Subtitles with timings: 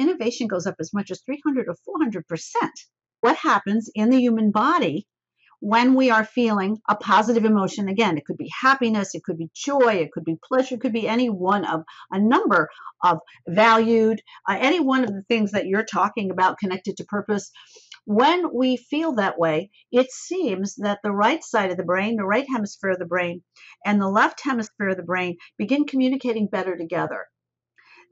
[0.00, 2.72] innovation goes up as much as 300 or 400 percent.
[3.20, 5.06] What happens in the human body
[5.60, 7.88] when we are feeling a positive emotion?
[7.88, 10.92] Again, it could be happiness, it could be joy, it could be pleasure, it could
[10.92, 12.68] be any one of a number
[13.04, 17.50] of valued, uh, any one of the things that you're talking about connected to purpose
[18.06, 22.24] when we feel that way, it seems that the right side of the brain, the
[22.24, 23.42] right hemisphere of the brain,
[23.84, 27.28] and the left hemisphere of the brain begin communicating better together,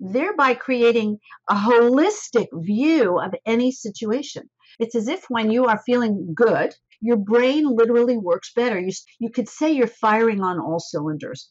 [0.00, 1.18] thereby creating
[1.48, 4.48] a holistic view of any situation.
[4.78, 8.78] It's as if when you are feeling good, your brain literally works better.
[8.78, 11.50] You, you could say you're firing on all cylinders.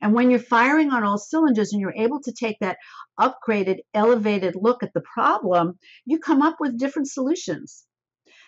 [0.00, 2.78] And when you're firing on all cylinders and you're able to take that
[3.18, 7.84] upgraded, elevated look at the problem, you come up with different solutions.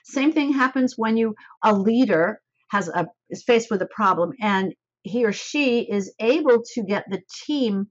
[0.04, 4.74] Same thing happens when you a leader has a is faced with a problem and
[5.02, 7.88] he or she is able to get the team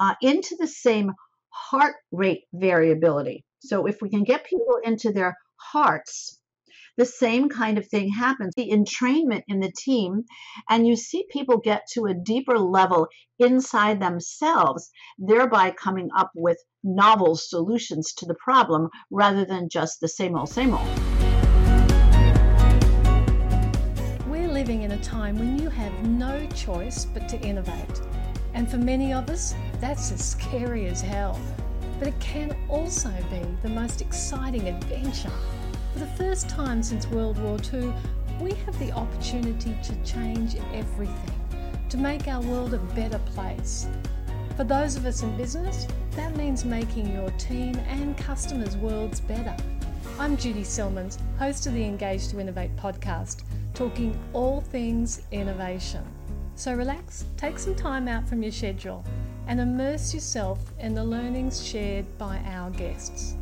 [0.00, 1.12] uh, into the same
[1.48, 3.44] heart rate variability.
[3.60, 6.38] So if we can get people into their hearts
[6.96, 8.54] the same kind of thing happens.
[8.56, 10.24] The entrainment in the team
[10.68, 16.56] and you see people get to a deeper level inside themselves thereby coming up with
[16.82, 20.88] novel solutions to the problem rather than just the same old same old.
[24.26, 28.00] We're living in a time when you have no choice but to innovate
[28.56, 31.40] and for many of us that's as scary as hell
[32.00, 35.30] but it can also be the most exciting adventure
[35.96, 37.90] for the first time since World War II,
[38.38, 41.32] we have the opportunity to change everything,
[41.88, 43.88] to make our world a better place.
[44.58, 49.56] For those of us in business, that means making your team and customers' worlds better.
[50.18, 56.04] I'm Judy Selmans, host of the Engage to Innovate podcast, talking all things innovation.
[56.56, 59.04] So relax, take some time out from your schedule,
[59.46, 63.36] and immerse yourself in the learnings shared by our guests.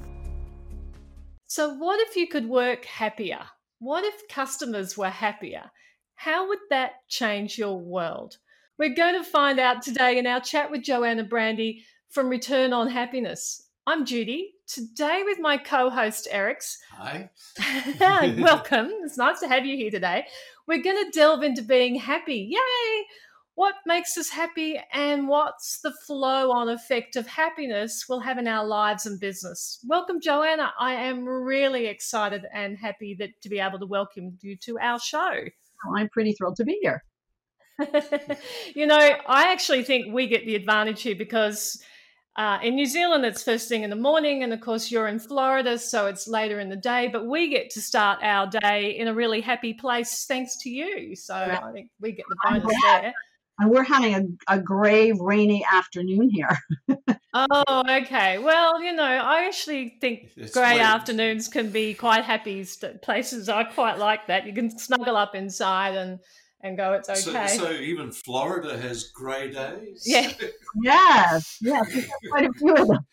[1.46, 3.38] So, what if you could work happier?
[3.78, 5.70] What if customers were happier?
[6.16, 8.38] How would that change your world?
[8.80, 12.90] We're going to find out today in our chat with Joanna Brandi from Return on
[12.90, 13.63] Happiness.
[13.86, 16.78] I'm Judy, today with my co host, Eric's.
[16.92, 17.28] Hi.
[18.38, 18.90] Welcome.
[19.02, 20.24] It's nice to have you here today.
[20.66, 22.48] We're going to delve into being happy.
[22.50, 23.04] Yay!
[23.56, 28.48] what makes us happy and what's the flow on effect of happiness we'll have in
[28.48, 29.78] our lives and business.
[29.86, 30.72] Welcome, Joanna.
[30.78, 34.98] I am really excited and happy that to be able to welcome you to our
[34.98, 35.32] show.
[35.86, 37.04] Oh, I'm pretty thrilled to be here.
[38.74, 41.80] you know, I actually think we get the advantage here because
[42.36, 45.18] uh, in New Zealand, it's first thing in the morning, and of course, you're in
[45.18, 47.08] Florida, so it's later in the day.
[47.12, 51.14] But we get to start our day in a really happy place thanks to you.
[51.14, 51.62] So right.
[51.62, 53.14] I think we get the bonus there
[53.58, 56.58] and we're having a, a gray, rainy afternoon here.
[57.34, 58.38] oh, okay.
[58.38, 62.66] Well, you know, I actually think it's grey afternoons can be quite happy
[63.02, 63.48] places.
[63.48, 64.46] I quite like that.
[64.46, 66.18] You can snuggle up inside and
[66.64, 67.46] and go, it's okay.
[67.46, 70.02] So, so even Florida has grey days.
[70.06, 70.32] Yeah.
[70.82, 71.58] yes.
[71.60, 72.06] Yes.
[72.30, 73.06] Quite a few of them.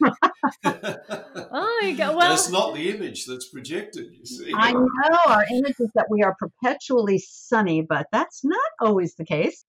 [1.51, 2.15] oh, you go.
[2.15, 4.13] Well, that's not the image that's projected.
[4.17, 4.53] You see.
[4.55, 9.25] I know our image is that we are perpetually sunny, but that's not always the
[9.25, 9.65] case.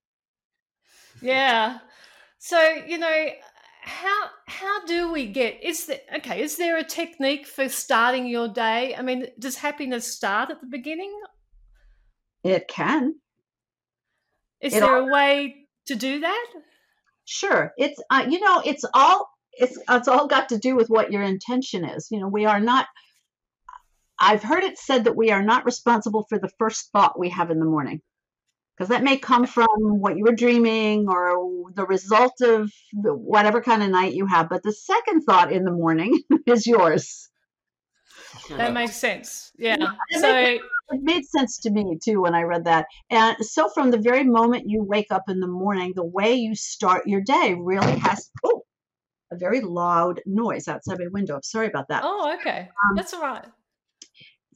[1.20, 1.78] Yeah.
[2.38, 3.26] So, you know,
[3.82, 8.46] how how do we get is there okay, is there a technique for starting your
[8.46, 8.94] day?
[8.94, 11.12] I mean, does happiness start at the beginning?
[12.44, 13.16] It can.
[14.62, 16.46] Is it there all, a way to do that?
[17.24, 17.72] Sure.
[17.76, 21.22] It's uh, you know, it's all it's it's all got to do with what your
[21.22, 22.08] intention is.
[22.10, 22.86] You know, we are not
[24.18, 27.50] I've heard it said that we are not responsible for the first thought we have
[27.50, 28.00] in the morning
[28.76, 29.66] because that may come from
[30.00, 34.48] what you were dreaming or the result of whatever kind of night you have.
[34.48, 37.28] But the second thought in the morning is yours.
[38.48, 39.52] That makes sense.
[39.56, 39.76] Yeah.
[39.78, 40.58] yeah so
[40.90, 42.86] it made sense to me too when I read that.
[43.10, 46.54] And so from the very moment you wake up in the morning, the way you
[46.54, 48.62] start your day really has oh,
[49.30, 51.36] a very loud noise outside my window.
[51.36, 52.02] I'm sorry about that.
[52.04, 52.68] Oh, okay.
[52.88, 53.44] Um, That's all right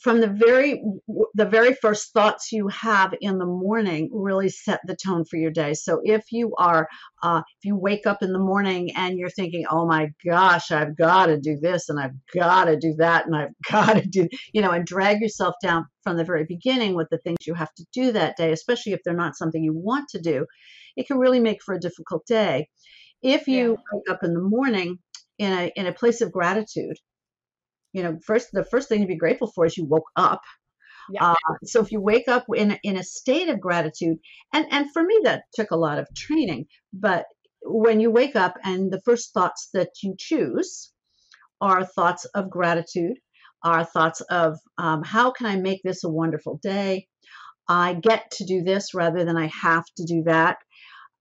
[0.01, 0.83] from the very
[1.35, 5.51] the very first thoughts you have in the morning really set the tone for your
[5.51, 6.89] day so if you are
[7.23, 10.97] uh, if you wake up in the morning and you're thinking oh my gosh i've
[10.97, 14.29] got to do this and i've got to do that and i've got to do
[14.53, 17.73] you know and drag yourself down from the very beginning with the things you have
[17.75, 20.47] to do that day especially if they're not something you want to do
[20.97, 22.69] it can really make for a difficult day
[23.23, 23.77] if you yeah.
[23.93, 24.99] wake up in the morning
[25.39, 26.97] in a in a place of gratitude
[27.97, 30.43] you know first the first thing to be grateful for is you woke up
[31.09, 31.33] yeah.
[31.33, 34.19] Uh, so if you wake up in in a state of gratitude,
[34.53, 37.27] and and for me that took a lot of training, but
[37.63, 40.93] when you wake up and the first thoughts that you choose
[41.61, 43.19] are thoughts of gratitude,
[43.63, 47.07] are thoughts of um, how can I make this a wonderful day?
[47.69, 50.59] I get to do this rather than I have to do that.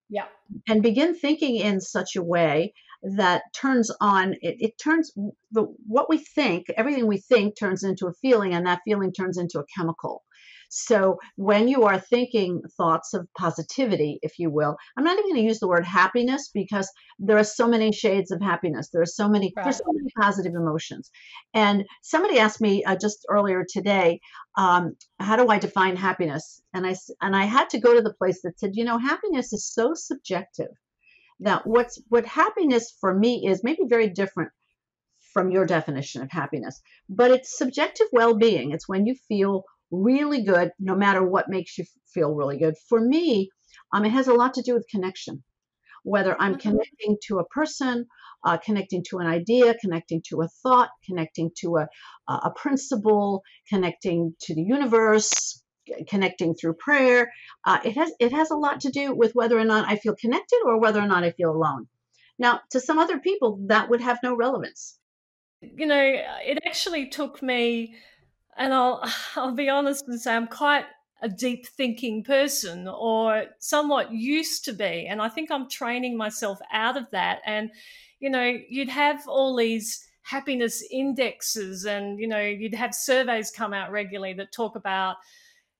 [0.10, 0.25] Yeah.
[0.68, 5.12] And begin thinking in such a way that turns on it, it turns
[5.51, 9.38] the what we think everything we think turns into a feeling and that feeling turns
[9.38, 10.24] into a chemical
[10.69, 15.42] so when you are thinking thoughts of positivity, if you will, I'm not even going
[15.42, 18.89] to use the word happiness because there are so many shades of happiness.
[18.92, 19.63] There are so many, right.
[19.63, 21.09] there's so many positive emotions.
[21.53, 24.19] And somebody asked me uh, just earlier today,
[24.57, 26.62] um, how do I define happiness?
[26.74, 29.53] And I and I had to go to the place that said, you know, happiness
[29.53, 30.71] is so subjective
[31.40, 34.52] that what's what happiness for me is maybe very different
[35.34, 38.72] from your definition of happiness, but it's subjective well-being.
[38.72, 42.76] It's when you feel really good no matter what makes you feel really good.
[42.88, 43.50] For me,
[43.94, 45.44] um, it has a lot to do with connection.
[46.04, 46.70] Whether I'm mm-hmm.
[46.70, 48.06] connecting to a person,
[48.46, 51.88] uh, connecting to an idea, connecting to a thought, connecting to a,
[52.28, 55.64] a principle, connecting to the universe,
[56.08, 57.32] connecting through prayer.
[57.64, 60.16] Uh, it has it has a lot to do with whether or not I feel
[60.16, 61.88] connected or whether or not I feel alone.
[62.38, 65.00] Now, to some other people, that would have no relevance.
[65.62, 66.16] You know,
[66.46, 67.96] it actually took me
[68.58, 69.04] and I'll
[69.36, 70.86] I'll be honest and say I'm quite
[71.22, 76.60] a deep thinking person or somewhat used to be and I think I'm training myself
[76.72, 77.72] out of that and
[78.20, 83.74] you know you'd have all these happiness indexes and you know you'd have surveys come
[83.74, 85.16] out regularly that talk about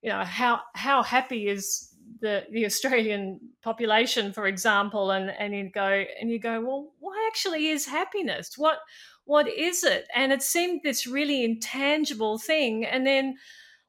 [0.06, 1.90] you know how how happy is
[2.22, 7.18] the the Australian population for example and and you go and you go well what
[7.28, 8.80] actually is happiness what
[9.26, 10.08] what is it?
[10.16, 12.86] And it seemed this really intangible thing.
[12.86, 13.38] And then,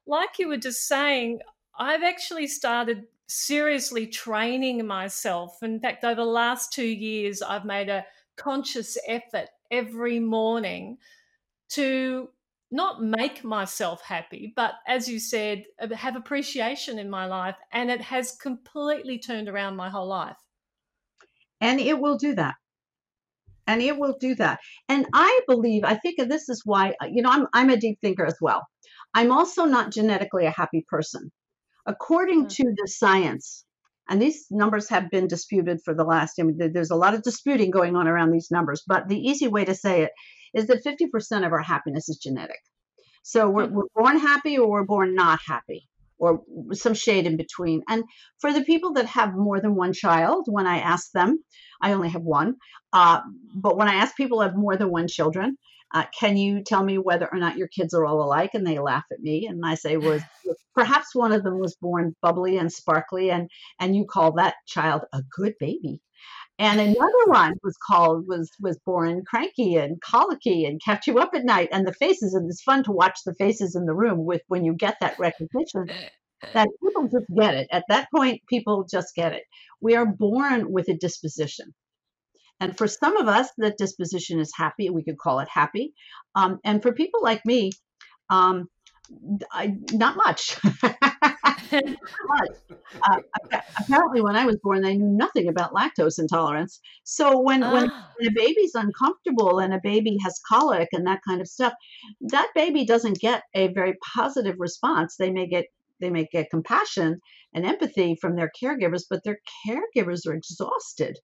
[0.06, 1.40] like you were just saying,
[1.78, 5.62] I've actually started seriously training myself.
[5.62, 10.98] In fact, over the last two years, I've made a conscious effort every morning
[11.70, 12.30] to
[12.70, 15.64] not make myself happy, but as you said,
[15.94, 17.56] have appreciation in my life.
[17.72, 20.36] And it has completely turned around my whole life.
[21.60, 22.56] And it will do that
[23.66, 24.60] and it will do that.
[24.88, 27.98] And I believe, I think this is why, uh, you know, I'm, I'm a deep
[28.00, 28.62] thinker as well.
[29.14, 31.32] I'm also not genetically a happy person.
[31.86, 32.62] According mm-hmm.
[32.62, 33.64] to the science,
[34.08, 37.22] and these numbers have been disputed for the last, I mean, there's a lot of
[37.22, 40.12] disputing going on around these numbers, but the easy way to say it
[40.56, 42.60] is that 50% of our happiness is genetic.
[43.22, 43.74] So we're, mm-hmm.
[43.74, 45.88] we're born happy or we're born not happy
[46.18, 46.42] or
[46.72, 47.82] some shade in between.
[47.88, 48.04] And
[48.40, 51.44] for the people that have more than one child, when I ask them,
[51.82, 52.56] I only have one,
[52.92, 53.20] uh,
[53.54, 55.58] but when I ask people who have more than one children,
[55.94, 58.50] uh, can you tell me whether or not your kids are all alike?
[58.54, 60.22] And they laugh at me, and I say, "Was
[60.74, 63.48] perhaps one of them was born bubbly and sparkly, and
[63.78, 66.00] and you call that child a good baby."
[66.58, 71.30] And another one was called was was born cranky and colicky and kept you up
[71.34, 72.34] at night and the faces.
[72.34, 75.18] And it's fun to watch the faces in the room with when you get that
[75.18, 75.90] recognition
[76.54, 77.68] that people just get it.
[77.70, 79.42] At that point people just get it.
[79.80, 81.74] We are born with a disposition.
[82.58, 84.88] And for some of us that disposition is happy.
[84.88, 85.92] We could call it happy.
[86.34, 87.72] Um, and for people like me
[88.30, 88.68] um,
[89.52, 90.58] I, not much
[91.72, 93.20] uh,
[93.78, 96.80] apparently, when I was born, they knew nothing about lactose intolerance.
[97.04, 98.10] So when, when, when ah.
[98.20, 101.72] a baby's uncomfortable and a baby has colic and that kind of stuff,
[102.20, 105.16] that baby doesn't get a very positive response.
[105.16, 105.66] They may get
[106.00, 107.20] they may get compassion
[107.54, 111.18] and empathy from their caregivers, but their caregivers are exhausted.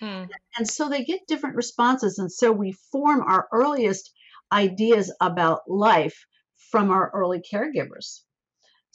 [0.00, 0.24] Hmm.
[0.56, 2.18] And so they get different responses.
[2.18, 4.10] And so we form our earliest
[4.52, 6.16] ideas about life
[6.70, 8.22] from our early caregivers.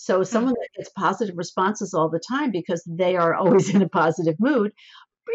[0.02, 0.24] So hmm.
[0.24, 4.36] someone that gets positive responses all the time because they are always in a positive
[4.40, 4.74] mood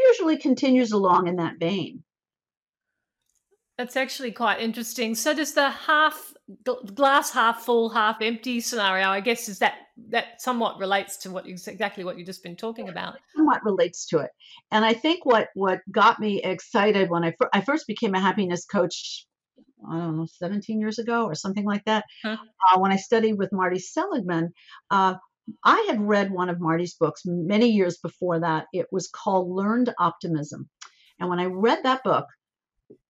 [0.09, 2.03] usually continues along in that vein.
[3.79, 5.15] That's actually quite interesting.
[5.15, 6.35] So does the half
[6.95, 9.75] glass half full, half empty scenario, I guess, is that
[10.09, 13.17] that somewhat relates to what exactly what you've just been talking about.
[13.35, 14.31] Somewhat relates to it,
[14.71, 18.21] and I think what what got me excited when I, fir- I first became a
[18.21, 19.27] happiness coach
[19.89, 22.05] I don't know, 17 years ago or something like that.
[22.23, 22.37] Huh.
[22.73, 24.53] Uh, when I studied with Marty Seligman,
[24.91, 25.15] uh,
[25.65, 28.67] I had read one of Marty's books many years before that.
[28.73, 30.69] It was called Learned Optimism.
[31.21, 32.27] And when I read that book,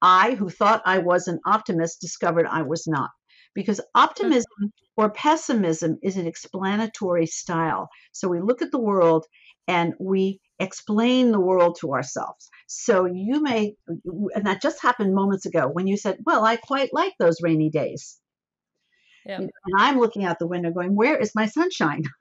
[0.03, 3.11] I, who thought I was an optimist, discovered I was not.
[3.55, 7.89] Because optimism or pessimism is an explanatory style.
[8.13, 9.25] So we look at the world
[9.67, 12.49] and we explain the world to ourselves.
[12.67, 13.77] So you may,
[14.35, 17.71] and that just happened moments ago when you said, Well, I quite like those rainy
[17.71, 18.19] days.
[19.25, 19.39] Yeah.
[19.39, 22.05] And I'm looking out the window going, Where is my sunshine?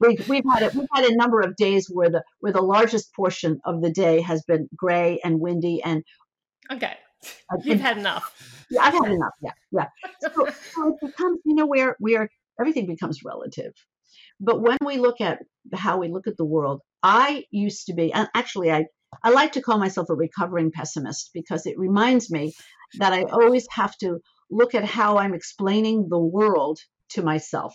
[0.00, 3.14] we, we've had a, we've had a number of days where the where the largest
[3.14, 6.04] portion of the day has been gray and windy and
[6.72, 6.96] Okay.
[7.64, 8.64] You've had enough.
[8.70, 9.34] Yeah, I've had enough.
[9.42, 9.86] Yeah, yeah.
[10.20, 13.72] So, so it becomes, you know, where where everything becomes relative.
[14.40, 15.40] But when we look at
[15.74, 18.86] how we look at the world, I used to be, and actually, I
[19.22, 22.54] I like to call myself a recovering pessimist because it reminds me
[22.98, 24.20] that I always have to
[24.50, 26.78] look at how I'm explaining the world
[27.10, 27.74] to myself.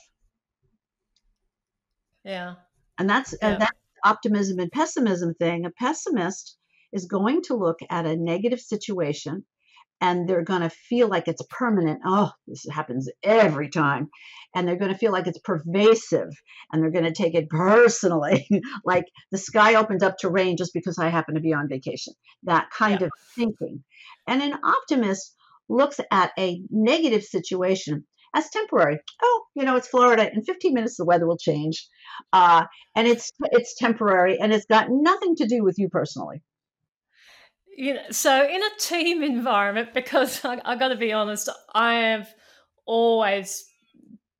[2.23, 2.55] Yeah.
[2.97, 3.57] And that's yeah.
[3.57, 5.65] that optimism and pessimism thing.
[5.65, 6.57] A pessimist
[6.93, 9.43] is going to look at a negative situation
[10.01, 12.01] and they're going to feel like it's permanent.
[12.05, 14.09] Oh, this happens every time.
[14.53, 16.29] And they're going to feel like it's pervasive
[16.71, 18.47] and they're going to take it personally,
[18.85, 22.13] like the sky opened up to rain just because I happen to be on vacation.
[22.43, 23.07] That kind yeah.
[23.07, 23.83] of thinking.
[24.27, 25.33] And an optimist
[25.69, 28.99] looks at a negative situation as temporary.
[29.23, 30.31] Oh, you know, it's Florida.
[30.31, 31.87] In 15 minutes, the weather will change,
[32.33, 36.41] uh, and it's it's temporary, and it's got nothing to do with you personally
[37.75, 41.95] you know, so in a team environment, because I, I got to be honest, I
[41.95, 42.33] have
[42.85, 43.65] always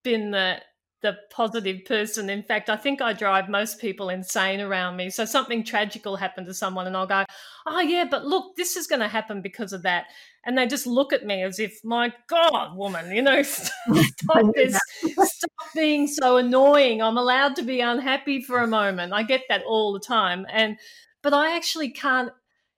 [0.04, 0.62] been the
[1.02, 2.32] the positive person.
[2.32, 5.12] In fact, I think I drive most people insane around me.
[5.12, 7.26] So something tragic will happen to someone, and I'll go,
[7.68, 10.06] "Oh yeah, but look, this is going to happen because of that,"
[10.46, 13.76] and they just look at me as if, "My God, woman, you know, stop
[14.56, 17.02] this, stop being so annoying.
[17.04, 20.78] I'm allowed to be unhappy for a moment." I get that all the time, and
[21.22, 22.32] but I actually can't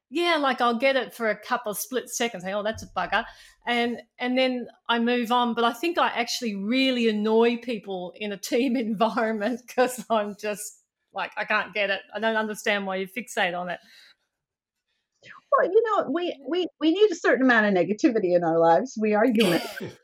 [0.09, 3.25] yeah, like I'll get it for a couple of split seconds, oh, that's a bugger.
[3.65, 5.53] And and then I move on.
[5.53, 10.81] But I think I actually really annoy people in a team environment because I'm just
[11.13, 12.01] like, I can't get it.
[12.15, 13.79] I don't understand why you fixate on it.
[15.51, 18.97] Well, you know, we, we, we need a certain amount of negativity in our lives.
[18.99, 19.61] We are human.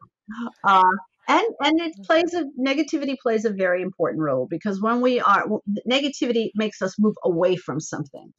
[0.64, 0.82] uh,
[1.28, 5.46] and and it plays a negativity plays a very important role because when we are
[5.90, 8.34] negativity makes us move away from something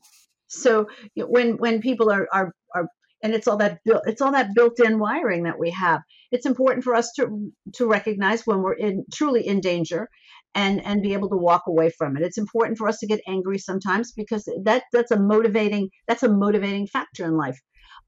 [0.55, 2.87] so when when people are are are
[3.23, 6.85] and it's all that built it's all that built-in wiring that we have it's important
[6.85, 10.09] for us to to recognize when we're in truly in danger
[10.55, 12.23] and and be able to walk away from it.
[12.23, 16.29] It's important for us to get angry sometimes because that that's a motivating that's a
[16.29, 17.59] motivating factor in life.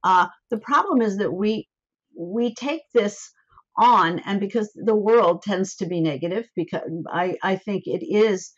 [0.04, 1.68] Uh, the problem is that we
[2.18, 3.18] we take this
[3.78, 6.80] on and because the world tends to be negative because
[7.12, 8.52] i i think it is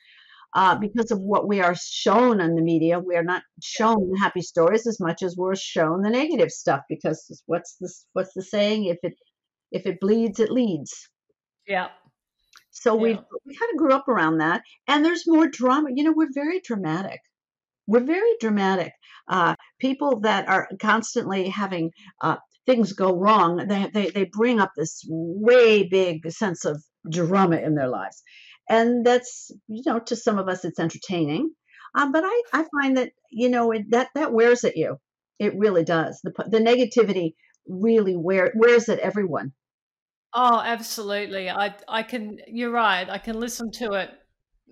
[0.54, 2.98] uh, because of what we are shown on the media.
[2.98, 6.80] We are not shown the happy stories as much as we're shown the negative stuff.
[6.88, 8.06] Because what's this?
[8.12, 8.86] What's the saying?
[8.86, 9.14] If it
[9.70, 10.92] if it bleeds, it leads.
[11.66, 11.88] Yeah.
[12.70, 13.02] So yeah.
[13.02, 13.08] we
[13.46, 15.90] we kind of grew up around that, and there's more drama.
[15.94, 17.20] You know, we're very dramatic.
[17.86, 18.92] We're very dramatic.
[19.28, 21.90] Uh, people that are constantly having
[22.22, 22.36] uh,
[22.66, 27.74] things go wrong, they, they they bring up this way big sense of drama in
[27.74, 28.22] their lives
[28.68, 31.50] and that's you know to some of us it's entertaining.
[31.94, 34.98] Um, but I, I find that you know it, that that wears at you.
[35.38, 36.20] It really does.
[36.22, 37.34] The, the negativity
[37.66, 39.52] really wear, wears at everyone.
[40.34, 41.48] Oh absolutely.
[41.48, 43.08] I i can you're right.
[43.08, 44.10] I can listen to it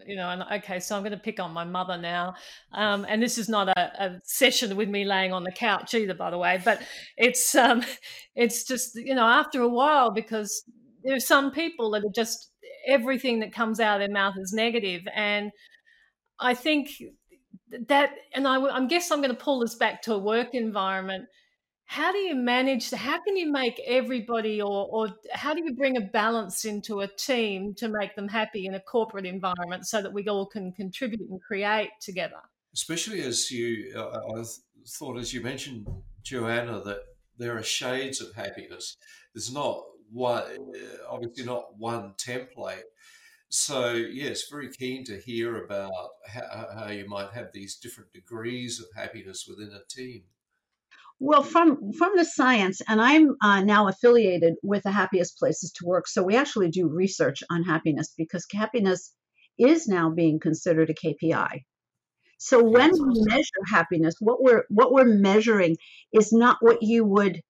[0.07, 2.35] you know and okay so i'm going to pick on my mother now.
[2.73, 6.13] Um, and this is not a, a, session with me laying on the couch either
[6.13, 6.83] by the way but
[7.17, 7.83] it's um
[8.37, 10.65] it's just you know after a while because
[11.03, 12.51] there's some people that are just
[12.87, 15.03] everything that comes out of their mouth is negative.
[15.15, 15.51] And
[16.39, 16.91] i think
[17.89, 21.27] that and I, I guess i'm going to pull this back to a work environment.
[21.89, 25.97] How do you manage how can you make everybody or or how do you bring
[25.97, 30.13] a balance into a team to make them happy in a corporate environment so that
[30.13, 32.41] we all can contribute and create together?
[32.75, 34.45] Especially as you uh, i
[34.89, 35.87] thought as you mentioned
[36.23, 37.01] joanna that
[37.39, 38.97] there are shades of happiness.
[39.35, 39.83] There's not
[40.13, 42.83] one, uh, obviously not one template.
[43.49, 45.93] So yes, very keen to hear about
[46.27, 50.25] how, how you might have these different degrees of happiness within a team.
[51.19, 55.87] Well, from from the science, and I'm uh, now affiliated with the Happiest Places to
[55.87, 59.15] Work, so we actually do research on happiness because happiness
[59.59, 61.65] is now being considered a KPI.
[62.39, 65.77] So when we measure happiness, what we're what we're measuring
[66.13, 67.41] is not what you would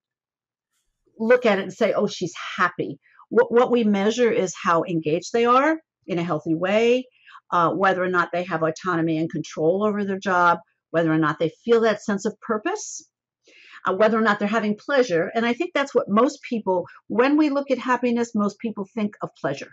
[1.19, 2.99] look at it and say, oh, she's happy.
[3.29, 7.07] What, what we measure is how engaged they are in a healthy way,
[7.51, 10.59] uh, whether or not they have autonomy and control over their job,
[10.91, 13.09] whether or not they feel that sense of purpose,
[13.87, 15.31] uh, whether or not they're having pleasure.
[15.35, 19.15] And I think that's what most people, when we look at happiness, most people think
[19.23, 19.71] of pleasure.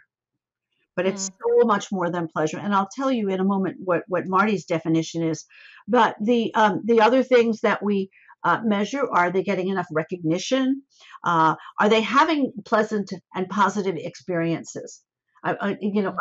[0.95, 1.33] But it's mm.
[1.33, 4.65] so much more than pleasure, and I'll tell you in a moment what, what Marty's
[4.65, 5.43] definition is.
[5.87, 8.11] But the um, the other things that we
[8.43, 9.07] uh, measure?
[9.09, 10.83] Are they getting enough recognition?
[11.23, 15.01] Uh, are they having pleasant and positive experiences?
[15.45, 16.15] I, you know,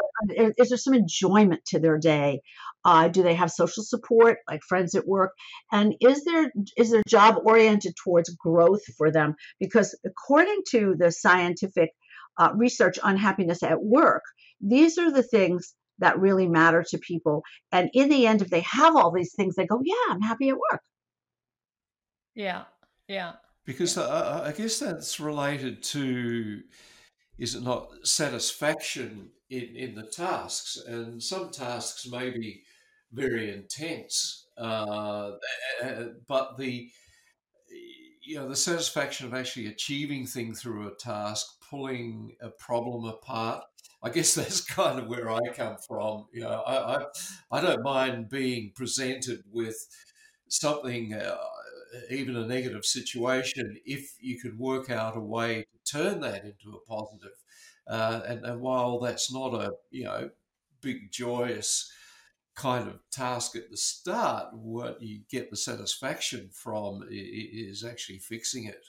[0.58, 2.40] is there some enjoyment to their day?
[2.84, 5.30] Uh, do they have social support, like friends at work?
[5.70, 9.36] And is there is their job oriented towards growth for them?
[9.60, 11.90] Because according to the scientific
[12.36, 14.22] uh, research on happiness at work,
[14.60, 17.44] these are the things that really matter to people.
[17.70, 20.48] And in the end, if they have all these things, they go, "Yeah, I'm happy
[20.48, 20.82] at work."
[22.34, 22.64] Yeah,
[23.08, 23.32] yeah.
[23.64, 24.04] Because yeah.
[24.04, 26.62] I, I guess that's related to
[27.38, 30.78] is it not satisfaction in, in the tasks?
[30.86, 32.62] And some tasks may be
[33.12, 35.32] very intense, uh,
[36.26, 36.88] but the
[38.24, 43.64] you know the satisfaction of actually achieving thing through a task, pulling a problem apart.
[44.02, 46.26] I guess that's kind of where I come from.
[46.32, 47.04] You know, I I,
[47.50, 49.76] I don't mind being presented with
[50.48, 51.14] something.
[51.14, 51.36] Uh,
[52.10, 56.76] even a negative situation, if you could work out a way to turn that into
[56.76, 57.36] a positive.
[57.86, 60.30] Uh, and, and while that's not a you know
[60.80, 61.90] big joyous
[62.54, 68.64] kind of task at the start, what you get the satisfaction from is actually fixing
[68.64, 68.84] it.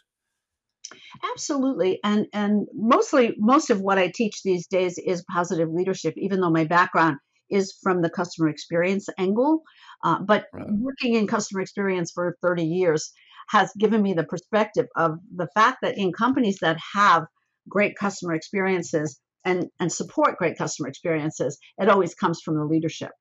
[1.31, 6.13] Absolutely, and and mostly most of what I teach these days is positive leadership.
[6.17, 7.17] Even though my background
[7.49, 9.63] is from the customer experience angle,
[10.03, 10.67] uh, but right.
[10.69, 13.11] working in customer experience for 30 years
[13.49, 17.25] has given me the perspective of the fact that in companies that have
[17.69, 23.11] great customer experiences and, and support great customer experiences, it always comes from the leadership.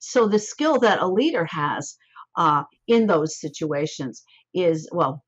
[0.00, 1.96] So the skill that a leader has
[2.36, 4.22] uh, in those situations
[4.54, 5.24] is, well,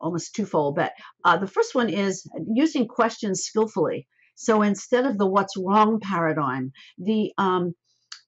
[0.00, 0.92] almost twofold, but
[1.24, 2.24] uh, the first one is
[2.54, 4.06] using questions skillfully.
[4.34, 7.74] So instead of the what's wrong paradigm, the um,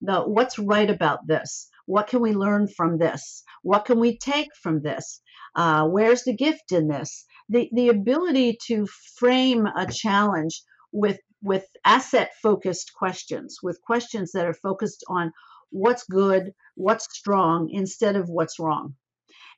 [0.03, 3.45] the what's right about this, what can we learn from this?
[3.63, 5.21] What can we take from this?
[5.55, 7.27] Uh, where's the gift in this?
[7.51, 8.87] The, the ability to
[9.19, 15.33] frame a challenge with, with asset focused questions, with questions that are focused on
[15.69, 18.95] what's good, what's strong, instead of what's wrong.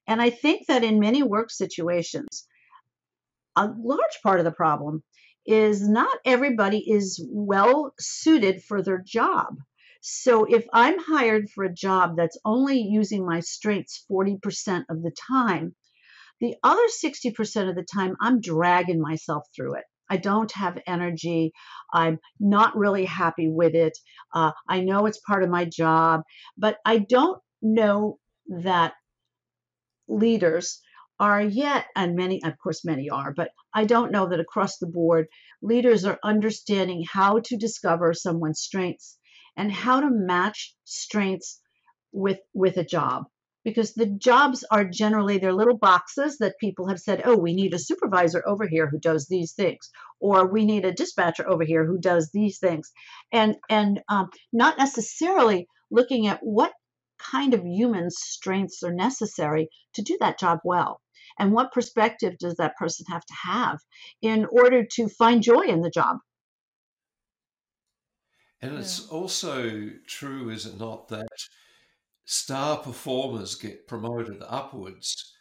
[0.08, 2.48] And I think that in many work situations,
[3.54, 5.04] a large part of the problem
[5.46, 9.58] is not everybody is well suited for their job.
[10.06, 15.12] So if I'm hired for a job that's only using my strengths 40% of the
[15.30, 15.74] time,
[16.40, 19.84] the other 60% of the time, I'm dragging myself through it.
[20.10, 21.52] I don't have energy.
[21.90, 23.96] I'm not really happy with it.
[24.34, 26.20] Uh, I know it's part of my job,
[26.58, 28.18] but I don't know
[28.60, 28.92] that
[30.06, 30.82] leaders
[31.18, 34.86] are yet, and many, of course, many are, but I don't know that across the
[34.86, 35.28] board,
[35.62, 39.16] leaders are understanding how to discover someone's strengths
[39.56, 41.60] and how to match strengths
[42.12, 43.24] with with a job.
[43.64, 47.72] Because the jobs are generally they're little boxes that people have said oh we need
[47.72, 49.90] a supervisor over here who does these things
[50.20, 52.92] or we need a dispatcher over here who does these things.
[53.32, 56.72] And and um, not necessarily looking at what
[57.18, 61.00] kind of human strengths are necessary to do that job well
[61.38, 63.78] and what perspective does that person have to have
[64.20, 66.18] in order to find joy in the job
[68.64, 71.26] and it's also true, is it not, that
[72.24, 75.32] star performers get promoted upwards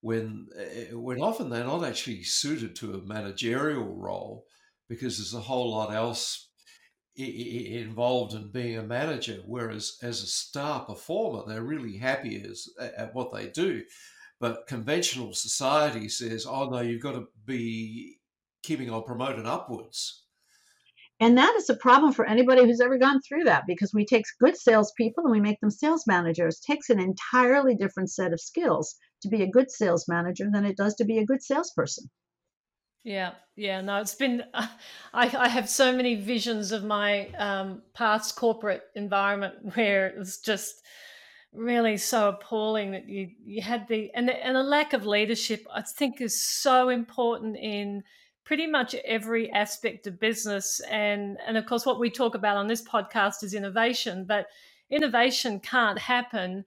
[0.00, 4.44] when eh, when often they're not actually suited to a managerial role
[4.88, 6.48] because there's a whole lot else
[7.16, 9.38] involved in being a manager.
[9.46, 13.82] Whereas as a star performer, they're really happy as, at what they do.
[14.40, 18.18] But conventional society says, oh no, you've got to be
[18.62, 20.21] keeping on promoted upwards.
[21.22, 24.24] And that is a problem for anybody who's ever gone through that because we take
[24.40, 26.58] good salespeople and we make them sales managers.
[26.58, 30.64] It takes an entirely different set of skills to be a good sales manager than
[30.64, 32.10] it does to be a good salesperson.
[33.04, 34.42] Yeah, yeah, no, it's been.
[34.54, 34.72] I,
[35.14, 40.82] I have so many visions of my um, past corporate environment where it's just
[41.52, 45.64] really so appalling that you you had the and the, and a lack of leadership.
[45.72, 48.02] I think is so important in
[48.44, 50.80] pretty much every aspect of business.
[50.90, 54.46] And and of course what we talk about on this podcast is innovation but
[54.90, 56.64] innovation can't happen.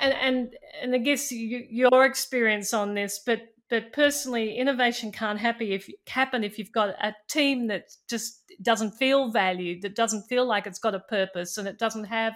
[0.00, 5.38] And and and i guess you, your experience on this but but personally innovation can't
[5.38, 10.22] happen if happen if you've got a team that just doesn't feel valued that doesn't
[10.22, 12.34] feel like it's got a purpose and it doesn't have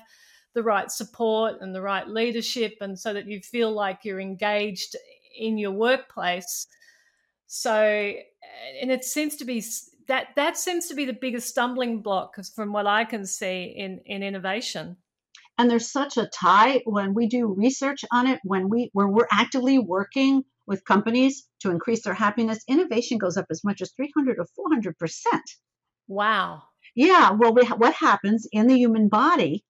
[0.54, 4.96] the right support and the right leadership and so that you feel like you're engaged
[5.38, 6.66] in your workplace
[7.56, 8.12] so,
[8.82, 9.62] and it seems to be
[10.08, 14.00] that that seems to be the biggest stumbling block from what I can see in
[14.06, 14.96] in innovation.
[15.56, 19.28] And there's such a tie when we do research on it, when we when we're
[19.30, 24.40] actively working with companies to increase their happiness, innovation goes up as much as 300
[24.40, 25.44] or 400 percent.
[26.08, 26.64] Wow.
[26.96, 27.30] Yeah.
[27.30, 29.64] Well, we, what happens in the human body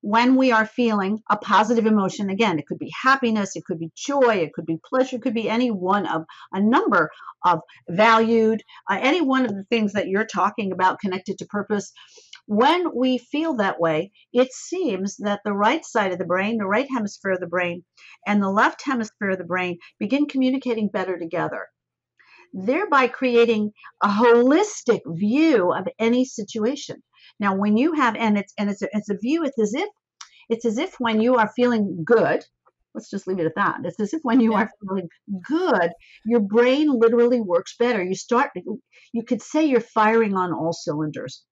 [0.00, 2.30] when we are feeling a positive emotion?
[2.30, 5.34] Again, it could be happiness, it could be joy, it could be pleasure, it could
[5.34, 7.10] be any one of a number
[7.44, 11.92] of valued, uh, any one of the things that you're talking about connected to purpose.
[12.46, 16.66] When we feel that way, it seems that the right side of the brain, the
[16.66, 17.84] right hemisphere of the brain,
[18.26, 21.66] and the left hemisphere of the brain begin communicating better together
[22.52, 27.02] thereby creating a holistic view of any situation.
[27.40, 29.44] Now, when you have, and it's and it's a, it's a view.
[29.44, 29.88] It's as if
[30.48, 32.44] it's as if when you are feeling good.
[32.94, 33.80] Let's just leave it at that.
[33.84, 35.08] It's as if when you are feeling
[35.46, 35.92] good,
[36.24, 38.02] your brain literally works better.
[38.02, 38.50] You start.
[39.12, 41.44] You could say you're firing on all cylinders.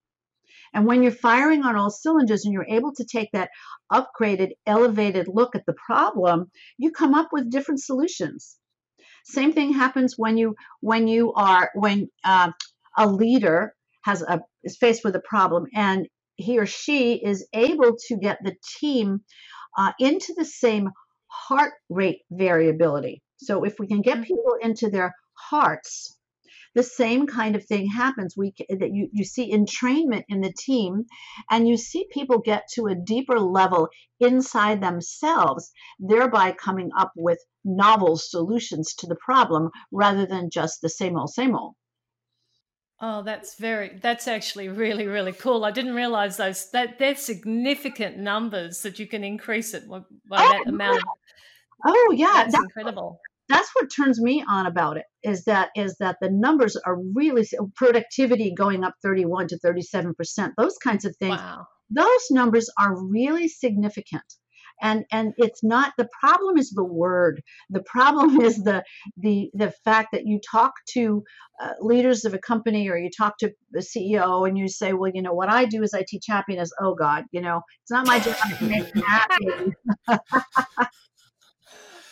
[0.73, 3.49] And when you're firing on all cylinders and you're able to take that
[3.91, 8.57] upgraded, elevated look at the problem, you come up with different solutions.
[9.23, 12.51] Same thing happens when you when you are when uh,
[12.97, 13.73] a leader
[14.07, 18.37] has a is faced with a problem and he or she is able to get
[18.41, 19.21] the team
[19.77, 20.89] uh, into the same
[21.27, 23.21] heart rate variability.
[23.37, 24.23] So if we can get mm-hmm.
[24.23, 26.17] people into their hearts
[26.75, 31.05] the same kind of thing happens we that you, you see entrainment in the team
[31.49, 33.89] and you see people get to a deeper level
[34.19, 40.89] inside themselves thereby coming up with novel solutions to the problem rather than just the
[40.89, 41.73] same old same old
[42.99, 45.65] Oh, that's very that's actually really really cool.
[45.65, 50.03] I didn't realize those that they're significant numbers that you can increase it by oh,
[50.31, 50.97] that amount.
[50.97, 51.03] Of,
[51.85, 55.95] oh yeah, that's, that's incredible that's what turns me on about it is that is
[55.99, 61.15] that the numbers are really productivity going up 31 to 37 percent those kinds of
[61.17, 61.65] things wow.
[61.89, 64.23] those numbers are really significant
[64.81, 67.41] and and it's not the problem is the word.
[67.69, 68.83] The problem is the
[69.17, 71.23] the the fact that you talk to
[71.61, 75.11] uh, leaders of a company or you talk to the ceo and you say well
[75.13, 76.71] you know what i do is i teach happiness.
[76.79, 79.73] Oh god you know it's not my job to make them happy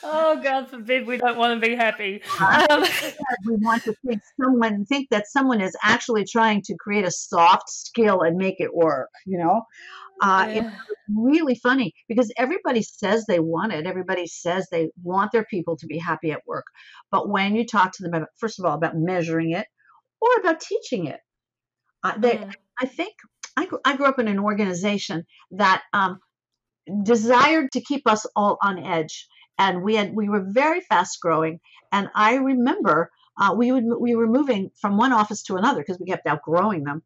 [0.07, 2.21] Oh, God forbid we don't want to be happy.
[2.39, 2.83] Um,
[3.45, 7.69] we want to think someone think that someone is actually trying to create a soft
[7.69, 9.09] skill and make it work.
[9.25, 9.63] You know,
[10.21, 10.53] uh, yeah.
[10.57, 10.75] it's
[11.15, 13.87] really funny because everybody says they want it.
[13.87, 16.65] Everybody says they want their people to be happy at work,
[17.09, 19.65] but when you talk to them about, first of all, about measuring it
[20.21, 21.19] or about teaching it,
[22.03, 22.53] uh, they, mm.
[22.79, 23.13] I think
[23.57, 26.19] I, I grew up in an organization that um,
[27.03, 31.59] desired to keep us all on edge and we had we were very fast growing.
[31.91, 35.99] And I remember uh, we would we were moving from one office to another because
[35.99, 37.03] we kept outgrowing them.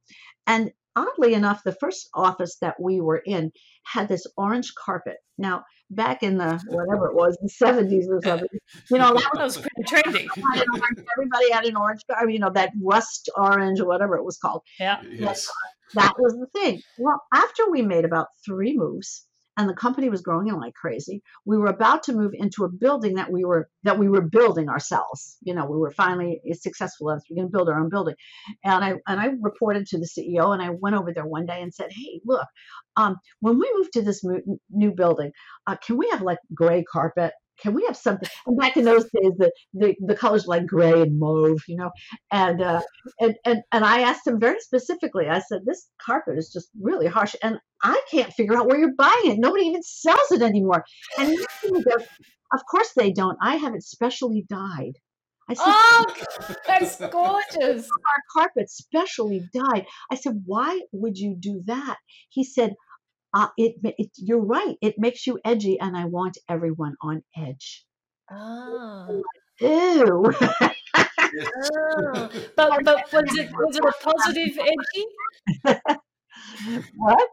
[0.48, 3.52] And oddly enough, the first office that we were in
[3.84, 5.18] had this orange carpet.
[5.38, 8.48] Now, back in the whatever it was, the seventies or something,
[8.90, 10.28] you know, that was, was pretty trendy.
[11.18, 14.38] Everybody had an orange, I mean, you know, that rust orange or whatever it was
[14.38, 14.62] called.
[14.80, 15.48] Yeah, yes.
[15.96, 16.82] That was the thing.
[17.00, 19.26] Well, after we made about three moves,
[19.60, 21.22] and the company was growing like crazy.
[21.46, 24.70] We were about to move into a building that we were that we were building
[24.70, 25.36] ourselves.
[25.42, 27.24] You know, we were finally successful enough.
[27.30, 28.16] we're going to build our own building.
[28.64, 31.62] And I and I reported to the CEO, and I went over there one day
[31.62, 32.48] and said, "Hey, look,
[32.96, 34.24] um, when we move to this
[34.70, 35.32] new building,
[35.68, 38.30] uh, can we have like gray carpet?" Can we have something?
[38.46, 41.92] And back in those days, the, the, the colors like gray and mauve, you know,
[42.32, 42.82] and, uh,
[43.20, 47.08] and, and, and I asked him very specifically, I said, this carpet is just really
[47.08, 49.40] harsh and I can't figure out where you're buying it.
[49.40, 50.84] Nobody even sells it anymore.
[51.18, 52.06] And he goes,
[52.54, 53.38] of course they don't.
[53.42, 54.94] I have it specially dyed.
[55.50, 56.06] I said, oh,
[56.68, 57.90] that's gorgeous.
[57.90, 59.88] Our carpet specially dyed.
[60.12, 61.98] I said, why would you do that?
[62.30, 62.76] He said,
[63.34, 64.76] uh, it, it, you're right.
[64.82, 67.86] It makes you edgy, and I want everyone on edge.
[68.32, 69.22] Oh.
[69.60, 70.34] Ew.
[70.42, 70.70] oh.
[72.56, 75.78] But, but was it was it a positive edgy?
[76.98, 77.30] what?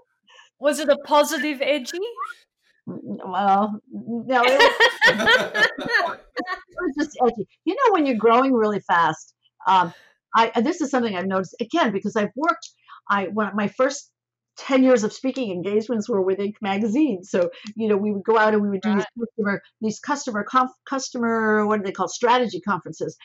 [0.61, 1.99] Was it a positive edgy?
[2.87, 4.75] Well, no, it was,
[5.09, 7.49] it was just edgy.
[7.65, 9.35] You know, when you're growing really fast,
[9.67, 9.95] um,
[10.37, 12.69] I this is something I've noticed again because I've worked.
[13.09, 14.13] I when my first
[14.59, 16.55] 10 years of speaking engagements were with Inc.
[16.61, 17.23] magazine.
[17.23, 18.99] So, you know, we would go out and we would do right.
[18.99, 23.17] these customer, these customer, conf, customer, what do they call strategy conferences.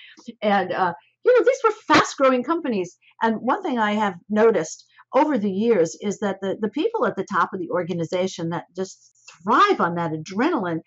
[0.41, 2.97] And, uh, you know, these were fast growing companies.
[3.21, 7.15] And one thing I have noticed over the years is that the, the people at
[7.15, 9.11] the top of the organization that just
[9.43, 10.79] thrive on that adrenaline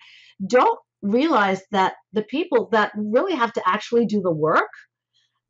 [0.47, 4.71] don't realize that the people that really have to actually do the work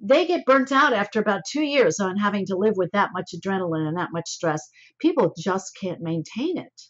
[0.01, 3.33] they get burnt out after about two years on having to live with that much
[3.35, 4.61] adrenaline and that much stress.
[4.99, 6.83] People just can't maintain it.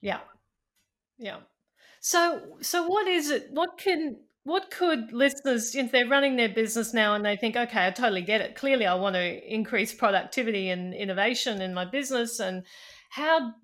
[0.00, 0.20] Yeah.
[1.18, 1.38] Yeah.
[2.00, 3.48] So so what is it?
[3.50, 7.86] What can what could listeners, if they're running their business now and they think, okay,
[7.86, 8.54] I totally get it.
[8.54, 12.40] Clearly, I want to increase productivity and innovation in my business.
[12.40, 12.64] And
[13.08, 13.54] how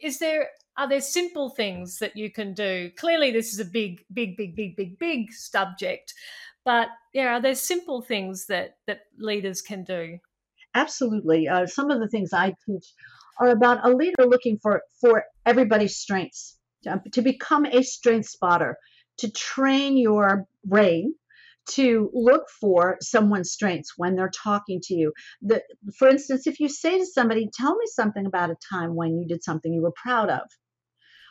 [0.00, 2.90] is there, are there simple things that you can do?
[2.96, 6.14] Clearly, this is a big, big, big, big, big, big subject.
[6.68, 10.18] But yeah, are there simple things that, that leaders can do?
[10.74, 11.48] Absolutely.
[11.48, 12.92] Uh, some of the things I teach
[13.40, 18.76] are about a leader looking for, for everybody's strengths, to, to become a strength spotter
[19.20, 21.14] to train your brain
[21.70, 25.14] to look for someone's strengths when they're talking to you.
[25.40, 25.62] The,
[25.98, 29.26] for instance, if you say to somebody, Tell me something about a time when you
[29.26, 30.42] did something you were proud of.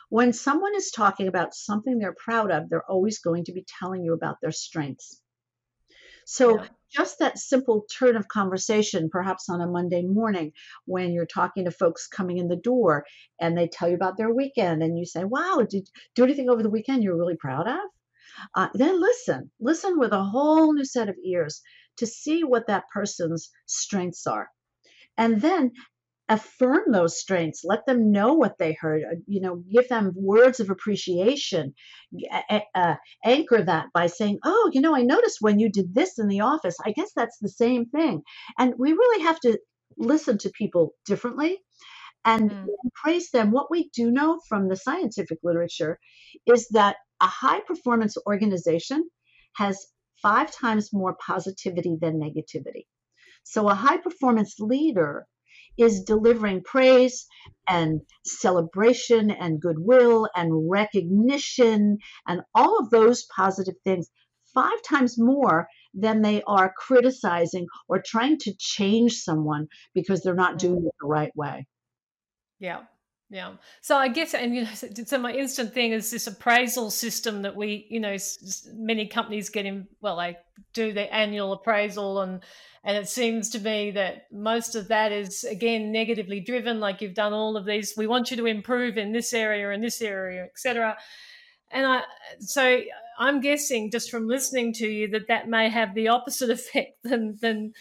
[0.08, 4.02] When someone is talking about something they're proud of, they're always going to be telling
[4.02, 5.22] you about their strengths.
[6.30, 6.68] So, yeah.
[6.92, 10.52] just that simple turn of conversation, perhaps on a Monday morning
[10.84, 13.06] when you're talking to folks coming in the door
[13.40, 15.82] and they tell you about their weekend, and you say, Wow, did you
[16.14, 17.80] do anything over the weekend you're really proud of?
[18.54, 21.62] Uh, then listen, listen with a whole new set of ears
[21.96, 24.50] to see what that person's strengths are.
[25.16, 25.72] And then
[26.28, 30.60] affirm those strengths let them know what they heard uh, you know give them words
[30.60, 31.72] of appreciation
[32.74, 36.28] uh, anchor that by saying oh you know i noticed when you did this in
[36.28, 38.22] the office i guess that's the same thing.
[38.58, 39.58] And we really have to
[39.96, 41.58] listen to people differently
[42.24, 42.66] and mm.
[42.94, 43.50] praise them.
[43.50, 45.98] What we do know from the scientific literature
[46.46, 49.08] is that a high performance organization
[49.56, 49.86] has
[50.22, 52.86] five times more positivity than negativity.
[53.44, 55.26] So a high performance leader
[55.78, 57.26] is delivering praise
[57.68, 64.08] and celebration and goodwill and recognition and all of those positive things
[64.54, 70.58] five times more than they are criticizing or trying to change someone because they're not
[70.58, 71.66] doing it the right way.
[72.58, 72.82] Yeah.
[73.30, 73.54] Yeah.
[73.82, 77.54] So I guess, and you know, so my instant thing is this appraisal system that
[77.54, 78.16] we, you know,
[78.72, 79.86] many companies get in.
[80.00, 80.38] Well, they
[80.72, 82.42] do their annual appraisal, and
[82.84, 86.80] and it seems to me that most of that is again negatively driven.
[86.80, 89.82] Like you've done all of these, we want you to improve in this area in
[89.82, 90.96] this area, etc.
[91.70, 92.02] And I,
[92.40, 92.80] so
[93.18, 97.36] I'm guessing just from listening to you that that may have the opposite effect than
[97.42, 97.74] than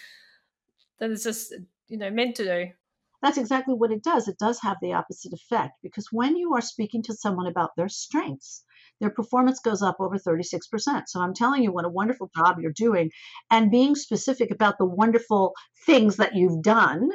[0.99, 1.53] than it's just
[1.87, 2.71] you know meant to do.
[3.21, 4.27] That's exactly what it does.
[4.27, 7.89] It does have the opposite effect because when you are speaking to someone about their
[7.89, 8.63] strengths,
[8.99, 11.03] their performance goes up over 36%.
[11.07, 13.11] So I'm telling you what a wonderful job you're doing
[13.49, 15.53] and being specific about the wonderful
[15.85, 17.09] things that you've done.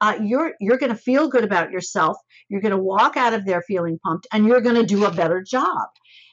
[0.00, 2.16] Uh, you're you're going to feel good about yourself.
[2.48, 5.14] You're going to walk out of there feeling pumped, and you're going to do a
[5.14, 5.88] better job.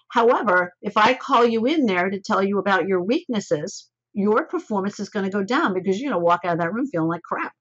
[0.10, 5.00] However, if I call you in there to tell you about your weaknesses, your performance
[5.00, 7.10] is going to go down because you're going to walk out of that room feeling
[7.10, 7.54] like crap.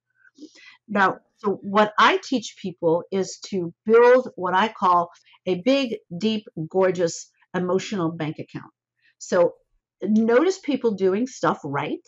[0.89, 5.11] Now, so what I teach people is to build what I call
[5.47, 8.73] a big, deep, gorgeous emotional bank account.
[9.19, 9.55] So
[10.03, 12.03] notice people doing stuff right,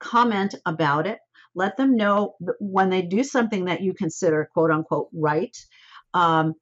[0.00, 1.18] comment about it,
[1.54, 5.56] let them know when they do something that you consider quote unquote right.
[6.14, 6.54] Um,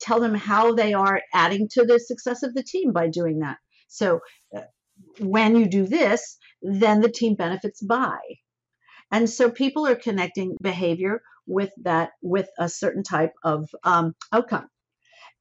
[0.00, 3.58] tell them how they are adding to the success of the team by doing that.
[3.88, 4.20] So
[4.56, 4.62] uh,
[5.18, 8.18] when you do this, then the team benefits by.
[9.10, 14.68] And so people are connecting behavior with that, with a certain type of um, outcome.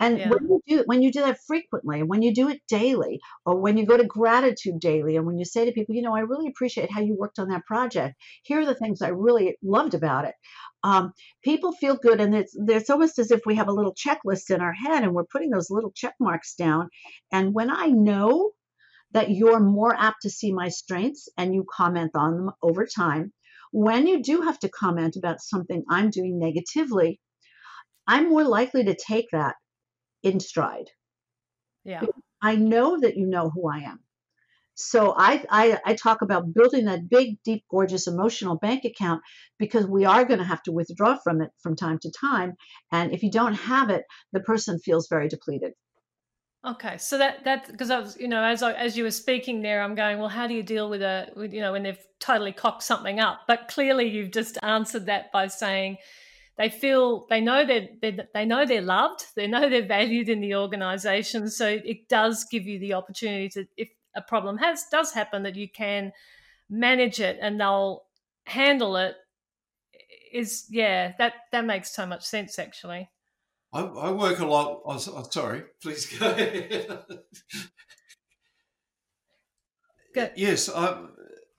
[0.02, 0.30] And yeah.
[0.30, 3.76] when you do when you do that frequently, when you do it daily, or when
[3.76, 6.48] you go to gratitude daily, and when you say to people, you know, I really
[6.48, 8.16] appreciate how you worked on that project.
[8.44, 10.36] Here are the things I really loved about it.
[10.84, 11.12] Um,
[11.44, 14.62] people feel good, and it's it's almost as if we have a little checklist in
[14.62, 16.90] our head, and we're putting those little check marks down.
[17.34, 18.52] And when I know
[19.12, 23.34] that you're more apt to see my strengths and you comment on them over time,
[23.72, 27.20] when you do have to comment about something I'm doing negatively,
[28.08, 29.56] I'm more likely to take that
[30.24, 30.90] in stride.
[31.84, 32.04] Yeah.
[32.42, 34.00] I know that you know who I am.
[34.82, 39.22] So I, I, I talk about building that big, deep, gorgeous emotional bank account
[39.58, 42.54] because we are going to have to withdraw from it from time to time.
[42.90, 45.74] And if you don't have it, the person feels very depleted.
[46.66, 49.62] Okay, so that that because I was you know as I, as you were speaking
[49.62, 50.28] there, I'm going well.
[50.28, 53.42] How do you deal with a with, you know when they've totally cocked something up?
[53.48, 55.98] But clearly, you've just answered that by saying
[56.58, 57.98] they feel they know they,
[58.34, 61.50] they know they're loved, they know they're valued in the organisation.
[61.50, 65.56] So it does give you the opportunity to if a problem has does happen that
[65.56, 66.12] you can
[66.70, 68.04] manage it and they'll
[68.46, 69.16] handle it.
[70.34, 73.10] Is yeah that that makes so much sense actually.
[73.72, 74.82] I, I work a lot.
[74.86, 77.00] Oh, sorry, please go ahead.
[80.14, 80.32] Good.
[80.36, 81.06] Yes, I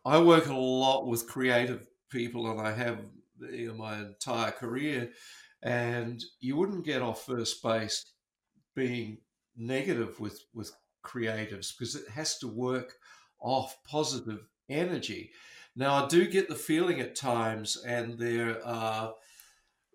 [0.04, 2.98] I work a lot with creative people, and I have
[3.38, 5.10] you know, my entire career.
[5.62, 8.04] And you wouldn't get off first base
[8.74, 9.18] being
[9.56, 10.72] negative with with
[11.04, 12.94] creatives because it has to work
[13.40, 15.30] off positive energy.
[15.76, 19.14] Now, I do get the feeling at times, and there are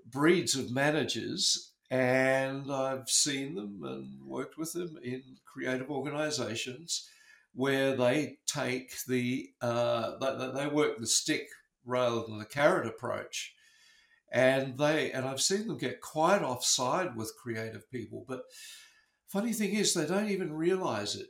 [0.06, 7.10] breeds of managers, and I've seen them and worked with them in creative organizations
[7.54, 11.48] where they take the uh, they, they work the stick
[11.86, 13.54] rather than the carrot approach.
[14.30, 18.42] And they and i've seen them get quite offside with creative people but
[19.28, 21.28] funny thing is they don't even realize it.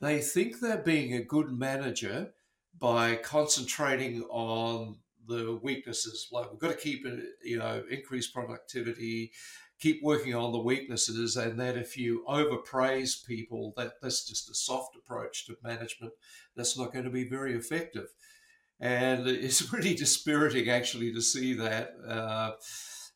[0.00, 2.30] They think they're being a good manager
[2.78, 6.28] by concentrating on the weaknesses.
[6.32, 9.32] Like we've got to keep it you know increase productivity
[9.78, 14.54] keep working on the weaknesses and that if you overpraise people that that's just a
[14.54, 16.12] soft approach to management
[16.56, 18.08] that's not going to be very effective.
[18.80, 22.52] And it's really dispiriting actually to see that uh,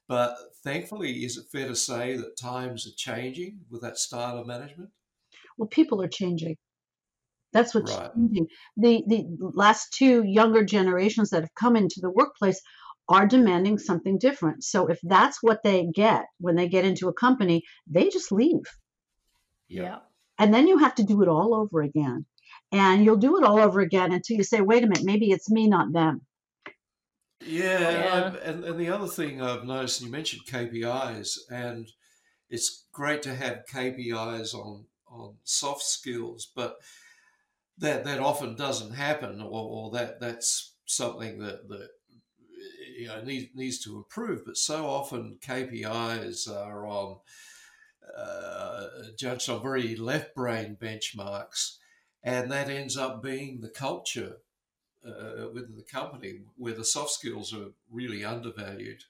[0.09, 4.47] but thankfully is it fair to say that times are changing with that style of
[4.47, 4.91] management?
[5.59, 6.57] Well people are changing.
[7.53, 8.11] That's what's right.
[8.15, 8.47] changing.
[8.77, 12.61] The the last two younger generations that have come into the workplace
[13.09, 14.65] are demanding something different.
[14.65, 18.65] So if that's what they get when they get into a company, they just leave.
[19.69, 19.99] Yeah.
[20.39, 22.27] And then you have to do it all over again.
[22.71, 25.51] And you'll do it all over again until you say, wait a minute, maybe it's
[25.51, 26.23] me, not them.
[27.45, 28.35] Yeah, yeah.
[28.45, 31.89] And, and the other thing I've noticed, you mentioned KPIs, and
[32.49, 36.77] it's great to have KPIs on on soft skills, but
[37.79, 41.89] that that often doesn't happen, or, or that that's something that that
[42.97, 44.45] you know needs needs to improve.
[44.45, 47.19] But so often KPIs are on
[48.17, 48.87] uh,
[49.19, 51.77] judged on very left brain benchmarks,
[52.23, 54.37] and that ends up being the culture
[55.07, 59.03] uh, within the company where the soft skills are really undervalued.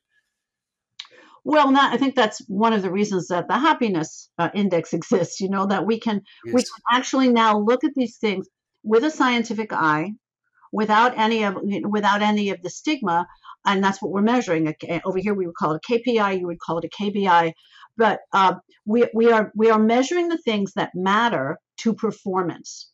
[1.44, 5.40] Well, I think that's one of the reasons that the happiness uh, index exists.
[5.40, 6.54] You know that we can yes.
[6.54, 8.48] we can actually now look at these things
[8.84, 10.12] with a scientific eye,
[10.72, 13.26] without any of without any of the stigma
[13.64, 14.74] and that's what we're measuring.
[15.04, 16.40] Over here, we would call it a KPI.
[16.40, 17.52] You would call it a KBI.
[17.96, 18.54] But uh,
[18.86, 22.90] we we are we are measuring the things that matter to performance.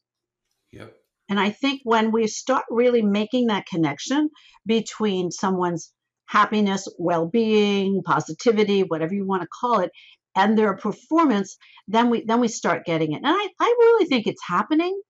[0.72, 0.94] Yep.
[1.28, 4.30] And I think when we start really making that connection
[4.66, 5.92] between someone's
[6.26, 9.90] happiness, well-being, positivity, whatever you want to call it,
[10.34, 13.16] and their performance, then we then we start getting it.
[13.16, 15.00] And I, I really think it's happening.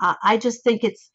[0.00, 1.10] Uh, I just think it's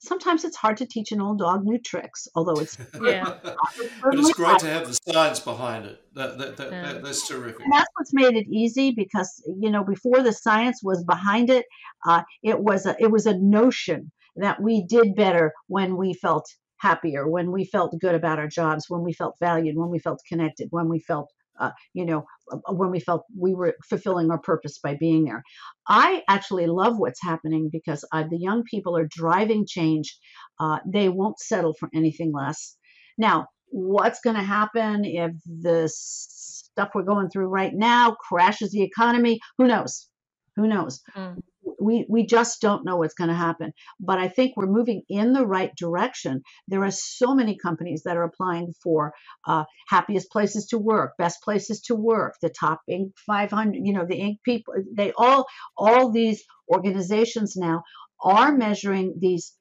[0.00, 3.34] sometimes it's hard to teach an old dog new tricks, although it's yeah.
[3.42, 6.02] but it's great to have the science behind it.
[6.14, 6.92] That, that, that, yeah.
[6.92, 7.62] that, that's terrific.
[7.62, 11.66] And that's what's made it easy because you know before the science was behind it,
[12.06, 16.48] uh, it was a it was a notion that we did better when we felt
[16.78, 20.20] happier, when we felt good about our jobs, when we felt valued, when we felt
[20.26, 21.30] connected, when we felt
[21.60, 25.42] uh, you know, uh, when we felt we were fulfilling our purpose by being there.
[25.88, 30.16] I actually love what's happening because uh, the young people are driving change.
[30.58, 32.76] Uh, they won't settle for anything less.
[33.18, 38.82] Now, what's going to happen if the stuff we're going through right now crashes the
[38.82, 39.38] economy?
[39.58, 40.08] Who knows?
[40.56, 41.00] Who knows?
[41.16, 41.36] Mm
[41.80, 43.72] we we just don't know what's going to happen.
[43.98, 46.42] But i think we're moving in the right direction.
[46.68, 49.12] There are so many companies that are applying for
[49.46, 54.06] uh, happiest places to work best places to work the top inc 500 you know
[54.06, 55.46] the inc people they all
[55.76, 57.82] all these organizations now
[58.22, 59.54] are measuring these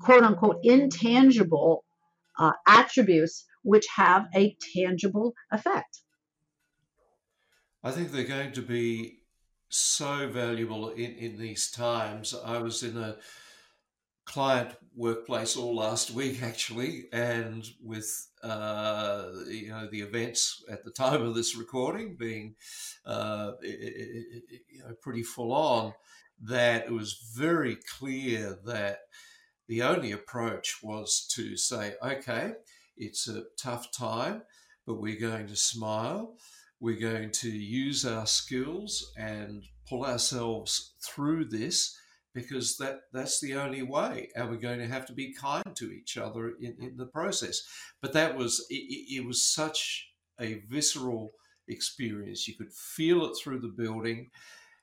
[0.00, 1.84] quote unquote intangible
[2.38, 6.00] uh, attributes which have a tangible effect.
[7.84, 9.21] I think they're going to be
[9.74, 12.34] so valuable in, in these times.
[12.44, 13.16] I was in a
[14.24, 20.90] client workplace all last week actually, and with uh, you know the events at the
[20.90, 22.54] time of this recording being
[23.04, 25.92] uh, it, it, you know pretty full on,
[26.40, 29.00] that it was very clear that
[29.68, 32.52] the only approach was to say, okay,
[32.96, 34.42] it's a tough time,
[34.86, 36.36] but we're going to smile
[36.82, 41.96] we're going to use our skills and pull ourselves through this
[42.34, 44.30] because that that's the only way.
[44.34, 47.62] And we're going to have to be kind to each other in, in the process.
[48.00, 48.82] But that was it,
[49.20, 50.08] it was such
[50.40, 51.30] a visceral
[51.68, 52.48] experience.
[52.48, 54.30] You could feel it through the building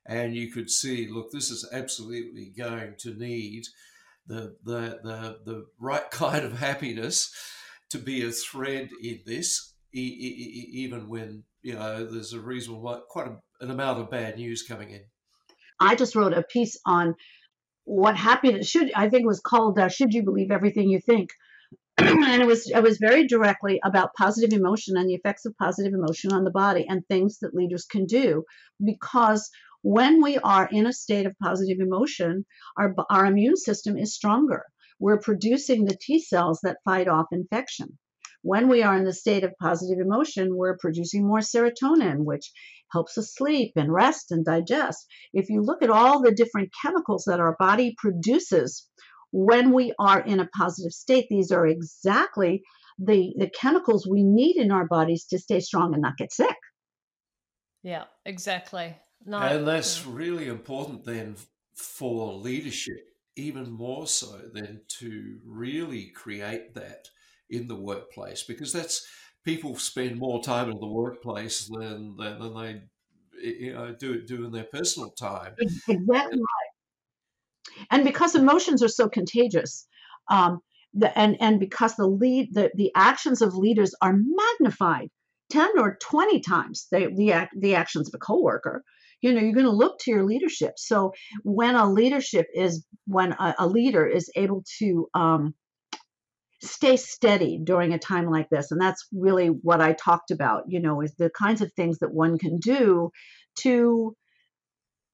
[0.05, 3.63] and you could see look this is absolutely going to need
[4.25, 7.29] the the the, the right kind of happiness
[7.89, 13.37] to be a thread in this even when you know, there's a reasonable, quite a,
[13.61, 15.01] an amount of bad news coming in.
[15.79, 17.15] I just wrote a piece on
[17.85, 21.29] what happiness should, I think it was called uh, Should You Believe Everything You Think?
[21.97, 25.93] and it was it was very directly about positive emotion and the effects of positive
[25.93, 28.45] emotion on the body and things that leaders can do
[28.81, 29.49] because
[29.81, 32.45] When we are in a state of positive emotion,
[32.77, 34.65] our, our immune system is stronger.
[34.99, 37.97] We're producing the T cells that fight off infection.
[38.41, 42.51] When we are in the state of positive emotion, we're producing more serotonin, which
[42.91, 45.05] helps us sleep and rest and digest.
[45.33, 48.87] If you look at all the different chemicals that our body produces
[49.31, 52.63] when we are in a positive state, these are exactly
[52.97, 56.55] the, the chemicals we need in our bodies to stay strong and not get sick.
[57.83, 58.95] Yeah, exactly.
[59.25, 60.15] No, and that's mm.
[60.15, 61.35] really important then
[61.75, 67.09] for leadership, even more so than to really create that
[67.49, 69.05] in the workplace, because that's
[69.43, 72.81] people spend more time in the workplace than than, than they
[73.41, 75.55] you know do do in their personal time.
[75.87, 76.39] Exactly.
[77.91, 79.87] And because emotions are so contagious,
[80.29, 80.59] um,
[80.93, 85.09] the, and and because the lead the, the actions of leaders are magnified
[85.51, 88.83] 10 or 20 times the the, the actions of a coworker
[89.21, 93.33] you know you're going to look to your leadership so when a leadership is when
[93.33, 95.53] a, a leader is able to um,
[96.61, 98.71] stay steady during a time like this.
[98.71, 102.13] And that's really what i talked about you know is the kinds of things that
[102.13, 103.11] one can do
[103.59, 104.15] to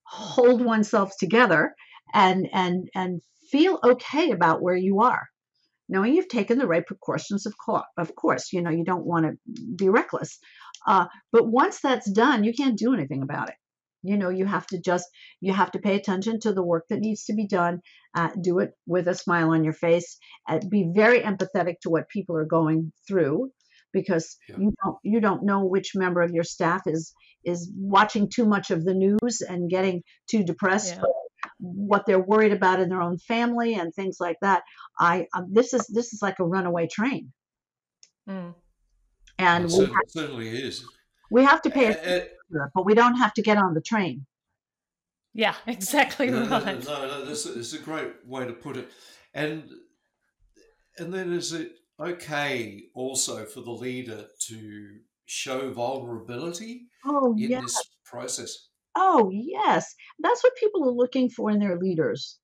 [0.04, 1.74] hold oneself together
[2.14, 3.22] and and and
[3.52, 5.28] feel okay about where you are
[5.88, 9.26] knowing you've taken the right precautions of, co- of course you know you don't want
[9.26, 10.40] to be reckless
[10.88, 13.56] uh, but once that's done you can't do anything about it
[14.08, 15.08] you know you have to just
[15.42, 17.80] you have to pay attention to the work that needs to be done
[18.16, 22.10] uh, do it with a smile on your face uh, be very empathetic to what
[22.10, 23.50] people are going through
[23.94, 24.58] because yeah.
[24.58, 28.72] you don't you don't know which member of your staff is is watching too much
[28.72, 31.04] of the news and getting too depressed yeah
[31.60, 34.64] what they're worried about in their own family and things like that.
[35.00, 37.32] I um, this is this is like a runaway train,
[38.30, 38.54] mm.
[39.38, 40.86] and it have, certainly is.
[41.32, 44.26] We have to pay attention, uh, but we don't have to get on the train.
[45.34, 46.84] Yeah, exactly no, right.
[46.86, 48.90] No, no, no this is a great way to put it,
[49.34, 49.70] and
[50.98, 57.62] and then is it okay also for the leader to show vulnerability oh, in yes.
[57.64, 58.68] this process?
[58.96, 59.94] Oh, yes.
[60.20, 62.40] That's what people are looking for in their leaders.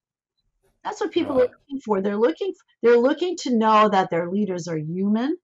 [0.83, 1.49] That's what people right.
[1.49, 2.01] are looking for.
[2.01, 5.37] They're looking they're looking to know that their leaders are human,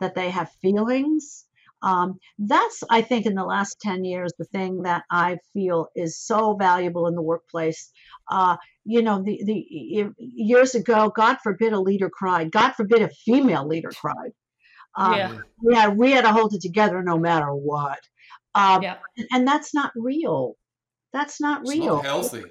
[0.00, 1.46] that they have feelings.
[1.82, 6.18] Um, that's I think in the last 10 years the thing that I feel is
[6.18, 7.90] so valuable in the workplace.
[8.30, 12.50] Uh, you know, the the years ago, God forbid a leader cried.
[12.50, 14.32] God forbid a female leader cried.
[14.96, 15.38] Um, yeah.
[15.62, 18.00] yeah, we had to hold it together no matter what.
[18.54, 18.96] Um, yeah.
[19.30, 20.56] And that's not real.
[21.12, 21.96] That's not it's real.
[21.96, 22.44] Not healthy.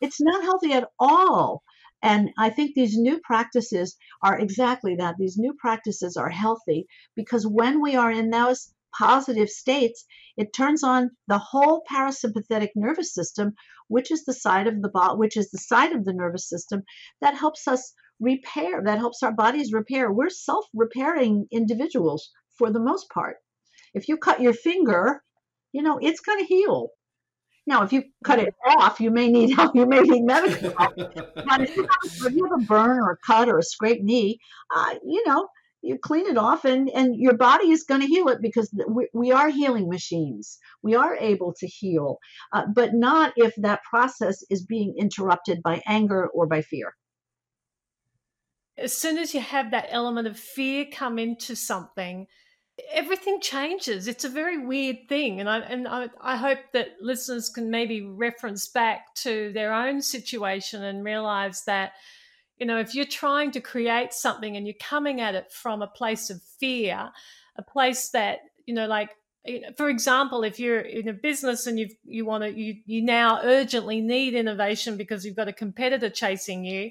[0.00, 1.62] It's not healthy at all.
[2.02, 5.16] And I think these new practices are exactly that.
[5.18, 6.86] These new practices are healthy
[7.16, 10.04] because when we are in those positive states,
[10.36, 13.54] it turns on the whole parasympathetic nervous system,
[13.88, 16.82] which is the side of the body, which is the side of the nervous system
[17.20, 20.12] that helps us repair, that helps our bodies repair.
[20.12, 23.36] We're self-repairing individuals for the most part.
[23.94, 25.22] If you cut your finger,
[25.72, 26.90] you know, it's going to heal.
[27.68, 29.76] Now, if you cut it off, you may need help.
[29.76, 30.96] You may need medical help.
[30.96, 34.02] but if you, have, if you have a burn or a cut or a scraped
[34.02, 34.38] knee,
[34.74, 35.48] uh, you know,
[35.82, 39.06] you clean it off and, and your body is going to heal it because we,
[39.12, 40.56] we are healing machines.
[40.82, 42.16] We are able to heal,
[42.54, 46.96] uh, but not if that process is being interrupted by anger or by fear.
[48.78, 52.28] As soon as you have that element of fear come into something,
[52.92, 54.08] everything changes.
[54.08, 58.02] It's a very weird thing, and I and I, I, hope that listeners can maybe
[58.02, 61.92] reference back to their own situation and realize that
[62.58, 65.86] you know if you're trying to create something and you're coming at it from a
[65.86, 67.10] place of fear,
[67.56, 69.10] a place that you know like
[69.76, 73.40] for example, if you're in a business and you you want to you you now
[73.42, 76.90] urgently need innovation because you've got a competitor chasing you,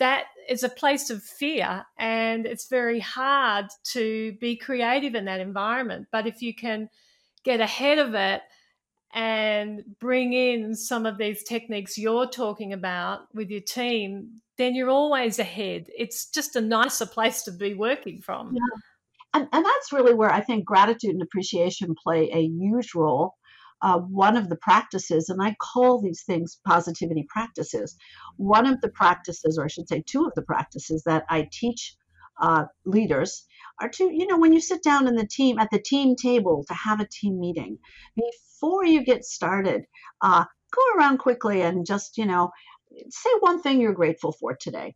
[0.00, 5.40] that is a place of fear and it's very hard to be creative in that
[5.40, 6.08] environment.
[6.10, 6.88] But if you can
[7.44, 8.42] get ahead of it
[9.12, 14.90] and bring in some of these techniques you're talking about with your team, then you're
[14.90, 15.86] always ahead.
[15.96, 18.54] It's just a nicer place to be working from.
[18.54, 18.80] Yeah.
[19.34, 23.34] And, and that's really where I think gratitude and appreciation play a huge role
[23.82, 27.96] uh, one of the practices, and I call these things positivity practices.
[28.36, 31.96] One of the practices, or I should say, two of the practices that I teach
[32.40, 33.46] uh, leaders
[33.80, 36.64] are to, you know, when you sit down in the team at the team table
[36.68, 37.78] to have a team meeting,
[38.16, 39.82] before you get started,
[40.22, 42.50] uh, go around quickly and just, you know,
[43.08, 44.94] say one thing you're grateful for today.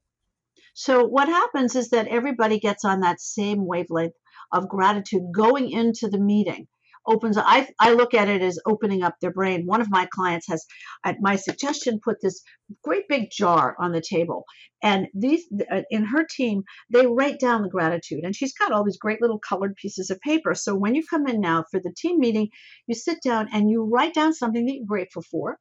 [0.74, 4.14] So what happens is that everybody gets on that same wavelength
[4.52, 6.66] of gratitude going into the meeting
[7.06, 9.66] opens I, I look at it as opening up their brain.
[9.66, 10.64] One of my clients has
[11.04, 12.42] at my suggestion put this
[12.82, 14.44] great big jar on the table.
[14.82, 18.24] And these uh, in her team they write down the gratitude.
[18.24, 20.54] And she's got all these great little colored pieces of paper.
[20.54, 22.48] So when you come in now for the team meeting
[22.86, 25.58] you sit down and you write down something that you're grateful for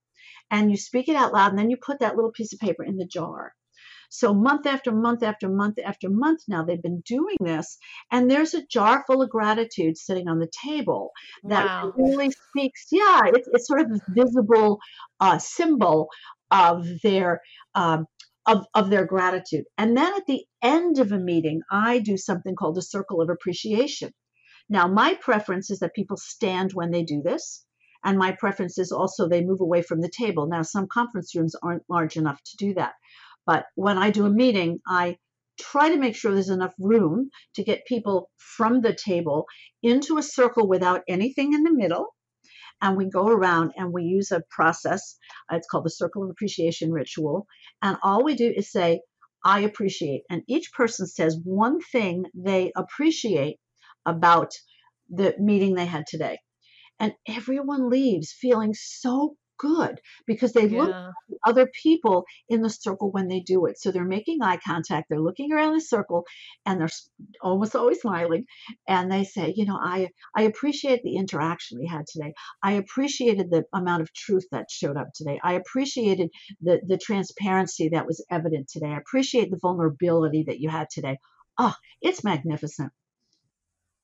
[0.51, 2.83] and you speak it out loud and then you put that little piece of paper
[2.83, 3.53] in the jar
[4.15, 7.79] so month after month after month after month now, they've been doing this,
[8.11, 11.09] and there's a jar full of gratitude sitting on the table
[11.45, 11.93] that wow.
[11.97, 12.85] really speaks.
[12.91, 14.77] Yeah, it's, it's sort of a visible
[15.19, 16.09] uh, symbol
[16.51, 17.41] of their
[17.73, 18.05] um,
[18.45, 19.65] of, of their gratitude.
[19.79, 23.31] And then at the end of a meeting, I do something called a circle of
[23.31, 24.11] appreciation.
[24.69, 27.65] Now, my preference is that people stand when they do this.
[28.05, 30.45] And my preference is also they move away from the table.
[30.45, 32.93] Now, some conference rooms aren't large enough to do that.
[33.45, 35.17] But when I do a meeting, I
[35.59, 39.45] try to make sure there's enough room to get people from the table
[39.81, 42.07] into a circle without anything in the middle.
[42.81, 45.17] And we go around and we use a process.
[45.51, 47.47] Uh, it's called the Circle of Appreciation Ritual.
[47.81, 49.01] And all we do is say,
[49.45, 50.23] I appreciate.
[50.29, 53.57] And each person says one thing they appreciate
[54.05, 54.53] about
[55.09, 56.39] the meeting they had today.
[56.99, 60.81] And everyone leaves feeling so good because they yeah.
[60.81, 63.79] look at other people in the circle when they do it.
[63.79, 66.25] So they're making eye contact, they're looking around the circle,
[66.65, 66.89] and they're
[67.41, 68.45] almost always smiling.
[68.87, 72.33] And they say, you know, I I appreciate the interaction we had today.
[72.61, 75.39] I appreciated the amount of truth that showed up today.
[75.43, 76.29] I appreciated
[76.61, 78.87] the the transparency that was evident today.
[78.87, 81.17] I appreciate the vulnerability that you had today.
[81.57, 82.91] Oh, it's magnificent.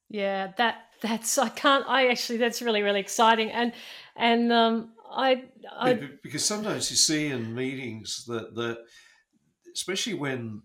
[0.09, 3.73] Yeah, that that's I can't I actually that's really really exciting and
[4.15, 5.45] and um I,
[5.77, 5.93] I
[6.23, 8.79] because sometimes you see in meetings that that
[9.73, 10.61] especially when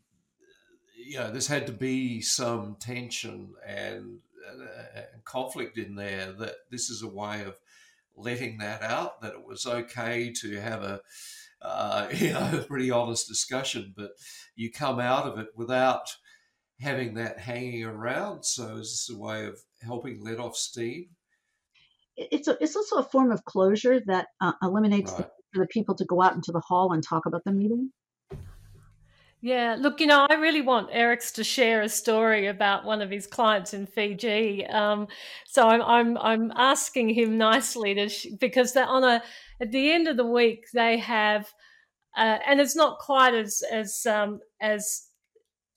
[0.96, 4.18] you know there's had to be some tension and,
[4.94, 7.58] and conflict in there that this is a way of
[8.16, 11.00] letting that out that it was okay to have a
[11.62, 14.10] uh, you know a pretty honest discussion but
[14.54, 16.08] you come out of it without
[16.80, 18.44] having that hanging around.
[18.44, 21.08] So is this a way of helping let off steam
[22.16, 25.18] it's a, it's also a form of closure that uh, eliminates right.
[25.18, 27.90] the, for the people to go out into the hall and talk about the meeting.
[29.40, 33.10] Yeah, look, you know, I really want Erics to share a story about one of
[33.10, 34.64] his clients in Fiji.
[34.64, 35.06] Um,
[35.46, 39.22] so I'm, I'm I'm asking him nicely to sh- because they're on a
[39.60, 41.52] at the end of the week they have,
[42.16, 45.08] uh, and it's not quite as as um, as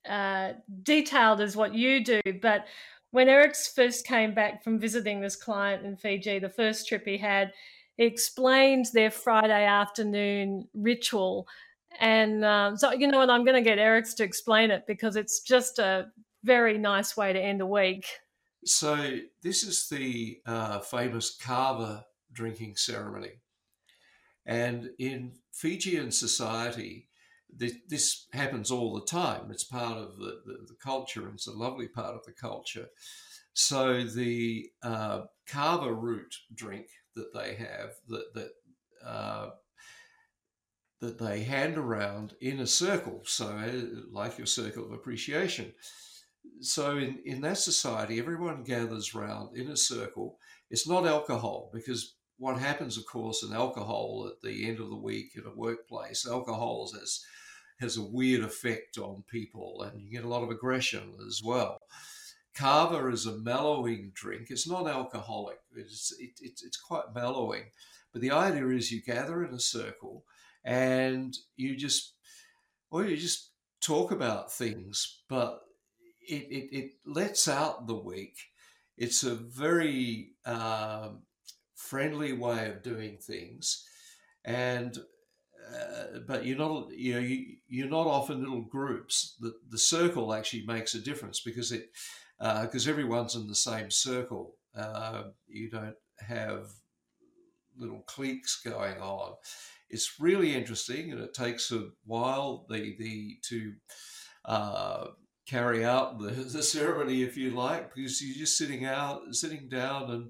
[0.07, 2.67] uh, detailed as what you do, but
[3.12, 7.18] when Erics first came back from visiting this client in Fiji, the first trip he
[7.18, 7.53] had,
[7.95, 11.47] he explained their Friday afternoon ritual.
[11.99, 15.16] And um, so, you know what, I'm going to get Erics to explain it because
[15.16, 16.08] it's just a
[16.43, 18.05] very nice way to end a week.
[18.66, 23.39] So, this is the uh, famous kava drinking ceremony.
[24.45, 27.08] And in Fijian society,
[27.58, 29.49] this, this happens all the time.
[29.51, 32.88] It's part of the, the, the, culture, and it's a lovely part of the culture.
[33.53, 38.51] So the uh, kava root drink that they have, that that
[39.05, 39.49] uh,
[40.99, 45.74] that they hand around in a circle, so uh, like your circle of appreciation.
[46.62, 50.38] So in, in that society, everyone gathers round in a circle.
[50.70, 54.95] It's not alcohol because what happens, of course, in alcohol at the end of the
[54.95, 57.24] week in a workplace, alcohol has
[57.80, 61.80] has a weird effect on people, and you get a lot of aggression as well.
[62.55, 64.47] Kava is a mellowing drink.
[64.49, 65.59] It's not alcoholic.
[65.75, 67.65] It's it, it, it's quite mellowing,
[68.11, 70.23] but the idea is you gather in a circle
[70.63, 72.13] and you just
[72.89, 75.61] well you just talk about things, but
[76.28, 78.38] it it, it lets out the week.
[78.97, 81.21] It's a very um,
[81.75, 83.86] friendly way of doing things,
[84.43, 84.97] and
[85.74, 89.36] uh, but you're not you know you, you're not off in little groups.
[89.39, 91.89] The the circle actually makes a difference because it
[92.39, 94.55] because uh, everyone's in the same circle.
[94.76, 96.68] Uh, you don't have
[97.78, 99.34] little cliques going on.
[99.89, 103.74] It's really interesting, and it takes a while the the to
[104.45, 105.07] uh,
[105.47, 110.11] carry out the, the ceremony, if you like, because you're just sitting out, sitting down
[110.11, 110.30] and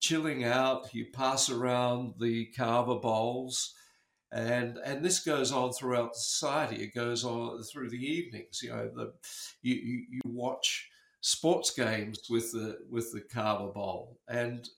[0.00, 0.92] chilling out.
[0.92, 3.74] You pass around the kava bowls
[4.34, 6.82] and and this goes on throughout society.
[6.82, 8.60] It goes on through the evenings.
[8.62, 9.12] You know, the
[9.62, 14.68] you you, watch sports games with the with the kava bowl, and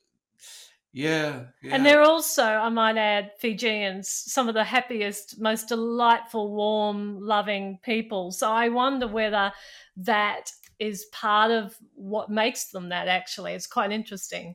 [0.93, 6.55] yeah, yeah, And they're also, I might add, Fijians, some of the happiest, most delightful,
[6.55, 8.33] warm, loving people.
[8.33, 9.53] So I wonder whether
[9.99, 13.09] that is part of what makes them that.
[13.09, 14.55] Actually, it's quite interesting.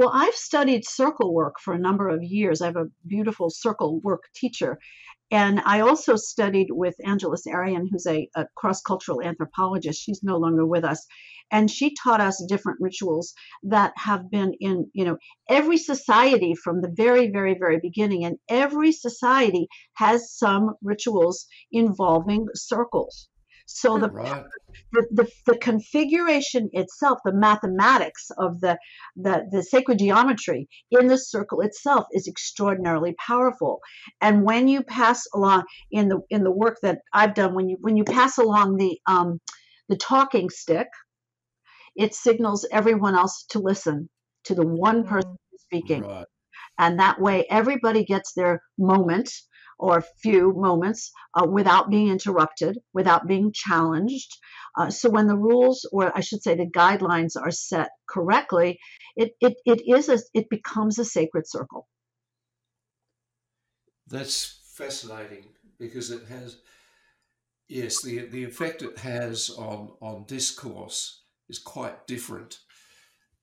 [0.00, 2.62] Well, I've studied circle work for a number of years.
[2.62, 4.78] I have a beautiful circle work teacher.
[5.30, 10.00] And I also studied with Angeles Arrien, who's a, a cross cultural anthropologist.
[10.00, 11.06] She's no longer with us.
[11.52, 13.34] And she taught us different rituals
[13.64, 15.18] that have been in, you know,
[15.50, 18.24] every society from the very, very, very beginning.
[18.24, 23.28] And every society has some rituals involving circles.
[23.74, 24.46] So the, Right.
[24.92, 28.78] the, the, the configuration itself, the mathematics of the,
[29.16, 33.80] the, the sacred geometry in the circle itself is extraordinarily powerful.
[34.20, 37.78] And when you pass along in the in the work that I've done, when you
[37.80, 39.40] when you pass along the um,
[39.88, 40.88] the talking stick,
[41.96, 44.08] it signals everyone else to listen
[44.44, 45.26] to the one person
[45.58, 46.26] speaking Right.
[46.78, 49.30] and that way everybody gets their moment
[49.80, 54.36] or a few moments uh, without being interrupted, without being challenged.
[54.78, 58.78] Uh, so when the rules, or I should say the guidelines, are set correctly,
[59.16, 61.88] it it, it is a it becomes a sacred circle.
[64.06, 65.46] That's fascinating
[65.78, 66.58] because it has,
[67.68, 72.58] yes, the the effect it has on on discourse is quite different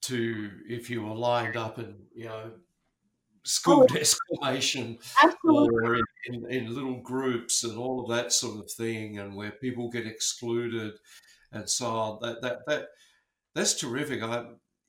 [0.03, 2.51] to if you were lined up and, you know
[3.47, 9.19] school Oh, or in, in, in little groups and all of that sort of thing,
[9.19, 10.93] and where people get excluded
[11.51, 12.19] and so on.
[12.21, 12.87] That that that
[13.55, 14.21] that's terrific.
[14.21, 14.45] I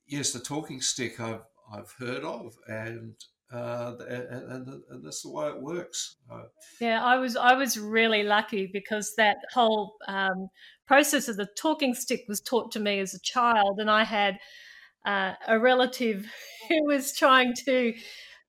[0.07, 1.41] yes, the talking stick I've
[1.73, 3.15] I've heard of, and
[3.51, 6.17] uh, and, and, and that's the way it works.
[6.31, 6.43] Uh,
[6.79, 10.49] Yeah, I was I was really lucky because that whole um,
[10.85, 14.37] process of the talking stick was taught to me as a child, and I had
[15.05, 16.27] uh, a relative
[16.69, 17.93] who was trying to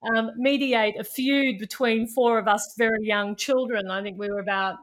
[0.02, 3.90] um, mediate a feud between four of us very young children.
[3.90, 4.76] I think we were about,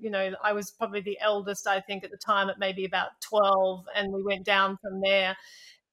[0.00, 3.20] you know, I was probably the eldest, I think, at the time, at maybe about
[3.20, 5.36] 12, and we went down from there.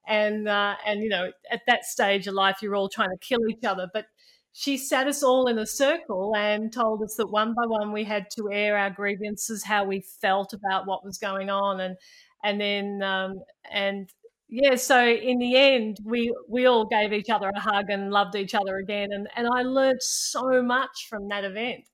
[0.08, 3.48] And, uh, and you know, at that stage of life, you're all trying to kill
[3.50, 3.88] each other.
[3.94, 4.06] But
[4.52, 8.04] she sat us all in a circle and told us that one by one we
[8.04, 11.80] had to air our grievances, how we felt about what was going on.
[11.80, 11.98] And,
[12.44, 14.10] and then, um, and
[14.52, 18.36] yeah, so in the end, we we all gave each other a hug and loved
[18.36, 21.86] each other again, and and I learned so much from that event.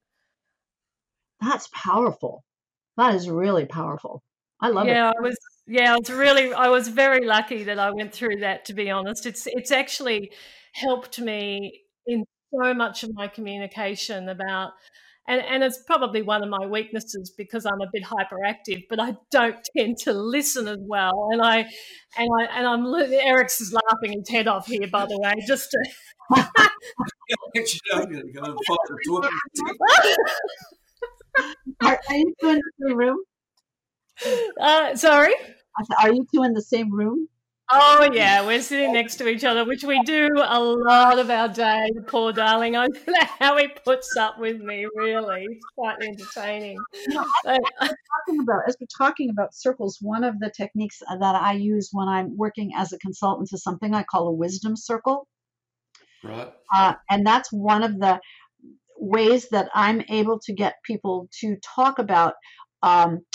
[1.40, 2.44] That's powerful.
[2.98, 4.24] That is really powerful.
[4.60, 4.92] I love it.
[4.92, 5.38] Yeah, I was
[5.68, 8.66] yeah, I was really I was very lucky that I went through that.
[8.66, 10.32] To be honest, it's it's actually
[10.74, 14.72] helped me in so much of my communication about.
[15.28, 19.16] And, and it's probably one of my weaknesses because I'm a bit hyperactive, but I
[19.30, 21.30] don't tend to listen as well.
[21.32, 21.68] And I,
[22.18, 25.70] and I, and I'm Eric's is laughing his head off here, by the way, just
[25.72, 25.78] to
[27.58, 30.18] actually, I'm going to go and find the talking stick.
[31.84, 33.18] Are, are you two in the same room?
[34.62, 35.34] uh, sorry.
[36.00, 37.28] Are you two in the same room?
[37.70, 41.50] Oh yeah, we're sitting next to each other, which we do a lot of our
[41.50, 41.90] day.
[42.08, 44.88] Poor darling, I don't know how he puts up with me.
[44.96, 46.78] Really, it's quite entertaining.
[47.44, 51.90] But, talking about as we're talking about circles, one of the techniques that I use
[51.92, 55.28] when I'm working as a consultant is something I call a wisdom circle,
[56.24, 56.54] Right.
[56.74, 58.20] uh, and that's one of the
[58.98, 62.36] ways that I'm able to get people to talk about
[62.82, 63.26] um,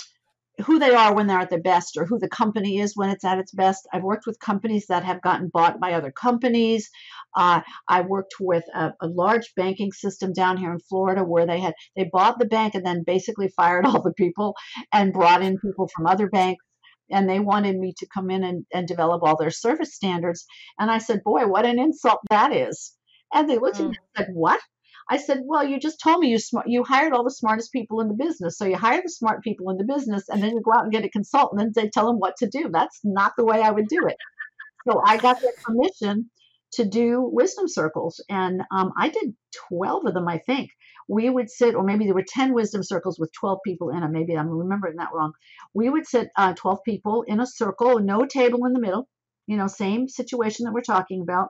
[0.65, 3.23] who they are when they're at their best, or who the company is when it's
[3.23, 3.87] at its best.
[3.93, 6.89] I've worked with companies that have gotten bought by other companies.
[7.35, 11.59] Uh, I worked with a, a large banking system down here in Florida where they
[11.59, 14.55] had they bought the bank and then basically fired all the people
[14.91, 16.63] and brought in people from other banks
[17.11, 20.45] and they wanted me to come in and, and develop all their service standards.
[20.79, 22.93] And I said, Boy, what an insult that is.
[23.33, 24.61] And they looked at me and said, What?
[25.09, 28.01] I said, Well, you just told me you smart you hired all the smartest people
[28.01, 28.57] in the business.
[28.57, 30.91] So you hire the smart people in the business and then you go out and
[30.91, 32.69] get a consultant and they tell them what to do.
[32.71, 34.17] That's not the way I would do it.
[34.87, 36.29] So I got their permission
[36.73, 38.23] to do wisdom circles.
[38.29, 39.35] And um, I did
[39.69, 40.71] 12 of them, I think.
[41.07, 44.11] We would sit, or maybe there were 10 wisdom circles with 12 people in them.
[44.11, 45.33] Maybe I'm remembering that wrong.
[45.73, 49.07] We would sit uh, 12 people in a circle, no table in the middle,
[49.45, 51.49] you know, same situation that we're talking about.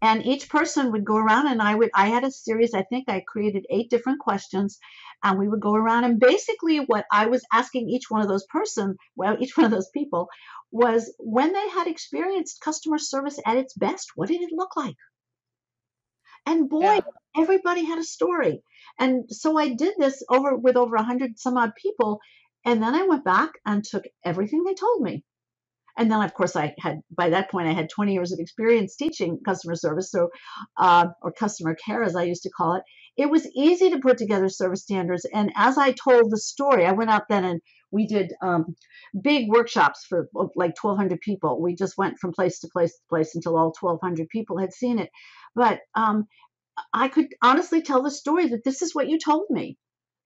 [0.00, 3.08] And each person would go around and I would, I had a series, I think
[3.08, 4.78] I created eight different questions
[5.24, 8.46] and we would go around and basically what I was asking each one of those
[8.46, 10.28] person, well, each one of those people
[10.70, 14.96] was when they had experienced customer service at its best, what did it look like?
[16.46, 17.00] And boy, yeah,
[17.36, 18.62] everybody had a story.
[18.98, 22.20] And so I did this over with over a hundred some odd people.
[22.64, 25.24] And then I went back and took everything they told me.
[25.98, 28.94] And then, of course, I had by that point I had 20 years of experience
[28.94, 30.28] teaching customer service, so
[30.78, 32.84] uh, or customer care as I used to call it.
[33.16, 35.26] It was easy to put together service standards.
[35.34, 38.76] And as I told the story, I went out then and we did um,
[39.20, 41.60] big workshops for like 1,200 people.
[41.60, 45.00] We just went from place to place to place until all 1,200 people had seen
[45.00, 45.10] it.
[45.56, 46.28] But um,
[46.92, 49.76] I could honestly tell the story that this is what you told me.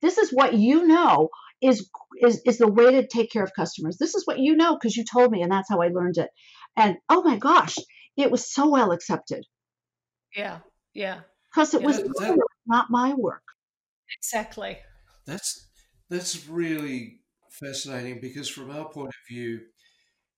[0.03, 1.31] This is what you know
[1.63, 1.89] is
[2.21, 3.97] is is the way to take care of customers.
[3.99, 6.29] This is what you know because you told me, and that's how I learned it.
[6.77, 7.77] And oh my gosh,
[8.17, 9.45] it was so well accepted.
[10.37, 10.59] Yeah,
[10.95, 11.21] yeah.
[11.53, 13.43] Because it yeah, was that, not my work.
[14.19, 14.79] Exactly.
[15.27, 15.69] That's
[16.11, 19.61] that's really fascinating because from our point of view,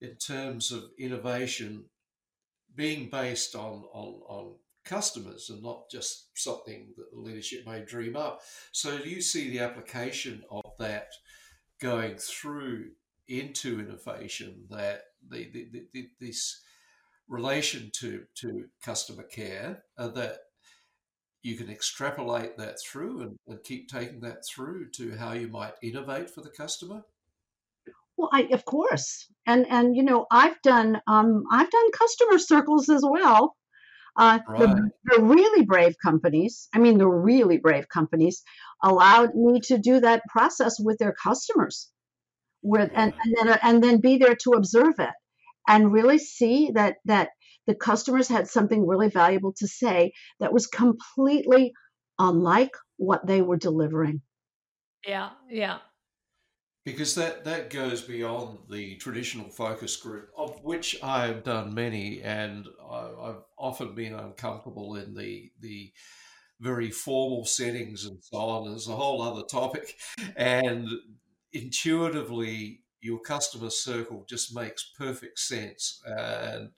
[0.00, 1.86] in terms of innovation,
[2.74, 4.54] being based on on on
[4.84, 8.42] customers and not just something that the leadership may dream up.
[8.72, 11.12] So, do you see the application of that
[11.80, 12.90] going through
[13.28, 14.64] into innovation?
[14.70, 16.60] That the, the, the this
[17.28, 20.38] relation to to customer care uh, that
[21.42, 25.74] you can extrapolate that through and, and, keep taking that through to how you might
[25.82, 27.02] innovate for the customer
[28.16, 32.88] well i of course and and you know i've done um i've done customer circles
[32.88, 33.56] as well
[34.16, 34.60] uh, right.
[34.60, 38.42] the, the really brave companies, I mean, the really brave companies,
[38.82, 41.90] allowed me to do that process with their customers,
[42.62, 45.14] with and, and then and then be there to observe it
[45.68, 47.30] and really see that that
[47.66, 51.72] the customers had something really valuable to say that was completely
[52.18, 54.20] unlike what they were delivering.
[55.06, 55.78] Yeah, yeah
[56.84, 62.22] because that that goes beyond the traditional focus group, of which I have done many,
[62.22, 65.92] and I, have often been uncomfortable in the the
[66.60, 68.70] very formal settings and so on.
[68.70, 69.96] There's a whole other topic,
[70.36, 70.86] and
[71.52, 76.70] intuitively, your customer circle just makes perfect sense, and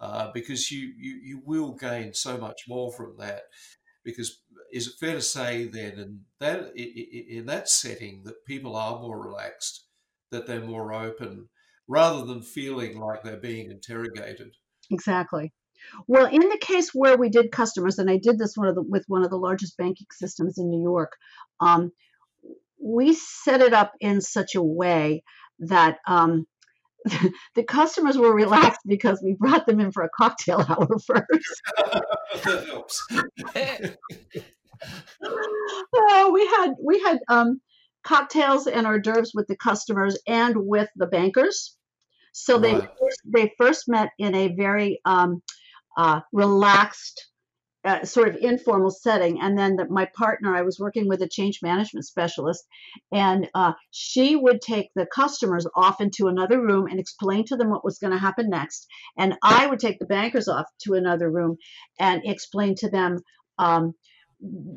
[0.00, 3.44] uh, because you, you you will gain so much more from that
[4.04, 4.40] because
[4.72, 9.20] is it fair to say then in that in that setting that people are more
[9.20, 9.84] relaxed,
[10.30, 11.48] that they're more open,
[11.86, 14.52] rather than feeling like they're being interrogated?
[14.90, 15.52] Exactly.
[16.06, 19.04] Well, in the case where we did customers, and I did this one the, with
[19.08, 21.12] one of the largest banking systems in New York,
[21.60, 21.92] um,
[22.82, 25.22] we set it up in such a way
[25.60, 26.46] that um,
[27.54, 31.62] the customers were relaxed because we brought them in for a cocktail hour first.
[35.94, 37.60] oh, we had we had um,
[38.04, 41.76] cocktails and hors d'oeuvres with the customers and with the bankers.
[42.32, 45.42] So they first, they first met in a very um,
[45.96, 47.27] uh, relaxed
[47.88, 49.40] uh, sort of informal setting.
[49.40, 52.66] And then the, my partner, I was working with a change management specialist,
[53.10, 57.70] and uh, she would take the customers off into another room and explain to them
[57.70, 58.86] what was going to happen next.
[59.16, 61.56] And I would take the bankers off to another room
[61.98, 63.20] and explain to them.
[63.58, 63.94] Um,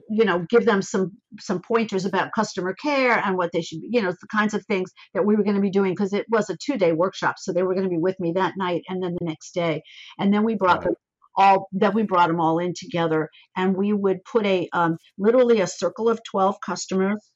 [0.10, 3.90] you know give them some some pointers about customer care and what they should be
[3.92, 6.26] you know the kinds of things that we were going to be doing because it
[6.30, 8.82] was a two day workshop so they were going to be with me that night
[8.90, 9.84] and then the next day
[10.18, 10.96] and then we brought them
[11.36, 15.62] all that we brought them all in together and we would put a um, literally
[15.62, 17.32] a circle of 12 customers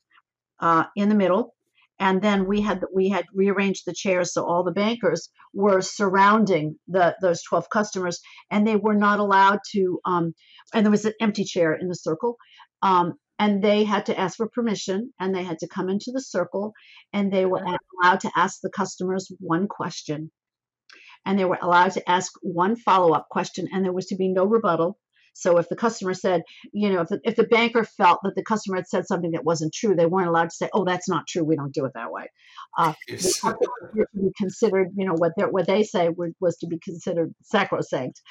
[0.59, 1.53] uh, in the middle
[1.99, 6.77] and then we had we had rearranged the chairs so all the bankers were surrounding
[6.87, 8.19] the those 12 customers
[8.51, 10.33] and they were not allowed to um,
[10.73, 12.35] and there was an empty chair in the circle
[12.81, 16.21] um, and they had to ask for permission and they had to come into the
[16.21, 16.73] circle
[17.13, 17.63] and they were
[18.03, 20.31] allowed to ask the customers one question
[21.25, 24.29] and they were allowed to ask one follow up question, and there was to be
[24.29, 24.97] no rebuttal.
[25.37, 28.43] So if the customer said, you know, if the, if the banker felt that the
[28.43, 31.27] customer had said something that wasn't true, they weren't allowed to say, "Oh, that's not
[31.27, 31.43] true.
[31.43, 32.27] We don't do it that way."
[32.77, 33.41] Uh, yes.
[33.41, 33.55] to
[34.13, 38.21] be considered, you know, what they what they say was, was to be considered sacrosanct.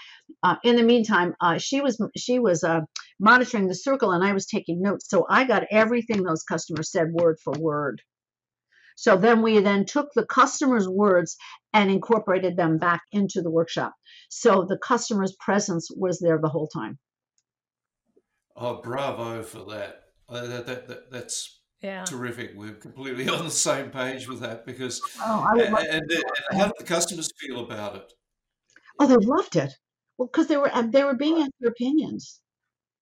[0.43, 2.81] Uh, in the meantime, uh, she was she was uh,
[3.21, 7.13] monitoring the circle, and I was taking notes, so I got everything those customers said
[7.13, 8.01] word for word.
[8.95, 11.37] So then we then took the customer's words
[11.73, 13.95] and incorporated them back into the workshop.
[14.29, 16.99] So the customer's presence was there the whole time.
[18.57, 20.03] Oh, bravo for that.
[20.29, 22.05] Uh, that, that, that that's yeah.
[22.05, 22.53] terrific.
[22.55, 25.01] We're completely on the same page with that because.
[25.21, 28.13] Oh, I and, and, and how did the customers feel about it?
[29.01, 29.73] Oh, they loved it.
[30.17, 32.41] Well, because they were they were being asked their opinions.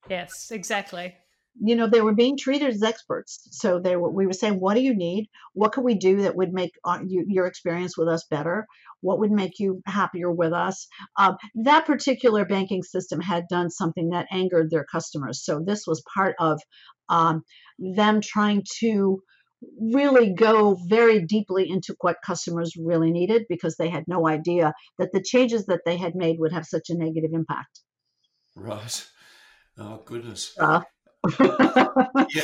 [0.08, 1.14] Yes, exactly
[1.60, 3.48] you know they were being treated as experts.
[3.50, 5.28] So they were we were saying what do you need?
[5.54, 8.66] What can we do that would make uh, you, your experience with us better?
[9.00, 10.86] What would make you happier with us?
[11.18, 15.44] Um, that particular banking system had done something that angered their customers.
[15.44, 16.60] So this was part of
[17.08, 17.42] um,
[17.78, 19.22] them trying to
[19.80, 25.12] really go very deeply into what customers really needed because they had no idea that
[25.12, 27.80] the changes that they had made would have such a negative impact.
[28.56, 29.06] Right.
[29.78, 30.54] Oh goodness.
[30.58, 30.82] Uh,
[32.34, 32.42] yeah.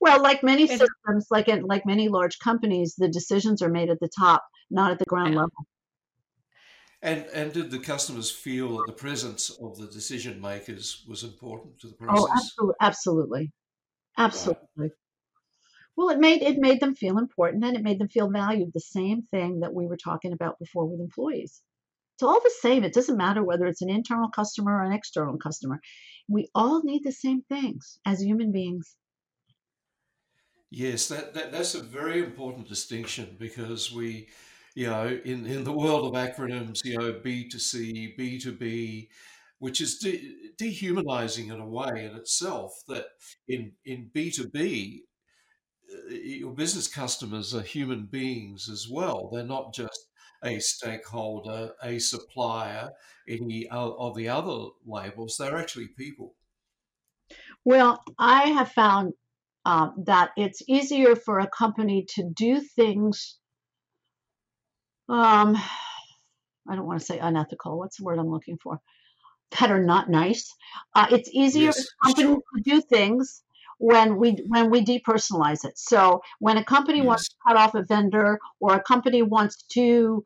[0.00, 4.00] Well, like many systems, like in, like many large companies, the decisions are made at
[4.00, 5.36] the top, not at the ground Yeah.
[5.36, 5.66] level.
[7.02, 11.78] And and did the customers feel that the presence of the decision makers was important
[11.80, 12.36] to the Oh, process?
[12.36, 13.52] absolutely, absolutely,
[14.32, 14.56] Right.
[14.76, 14.92] absolutely.
[15.96, 18.72] Well, it made it made them feel important and it made them feel valued.
[18.72, 21.62] The same thing that we were talking about before with employees.
[22.20, 22.84] It's all the same.
[22.84, 25.80] It doesn't matter whether it's an internal customer or an external customer.
[26.28, 28.94] We all need the same things as human beings.
[30.70, 34.28] Yes, that, that that's a very important distinction because we,
[34.74, 39.08] you know, in, in the world of acronyms, you know, B2C, B2B,
[39.58, 43.06] which is de- dehumanizing in a way in itself, that
[43.48, 44.98] in, in B2B,
[45.90, 49.30] uh, your business customers are human beings as well.
[49.32, 50.09] They're not just
[50.42, 52.92] a stakeholder, a supplier,
[53.28, 55.36] any of the other labels.
[55.36, 56.34] They're actually people.
[57.64, 59.12] Well, I have found
[59.64, 63.38] um, that it's easier for a company to do things.
[65.08, 65.56] Um,
[66.68, 67.78] I don't want to say unethical.
[67.78, 68.80] What's the word I'm looking for?
[69.58, 70.54] That are not nice.
[70.94, 72.42] Uh, it's easier for Yes, companies sure.
[72.56, 73.42] to do things
[73.80, 75.78] when we when we depersonalize it.
[75.78, 80.22] So when a company wants to cut off a vendor, or a company wants to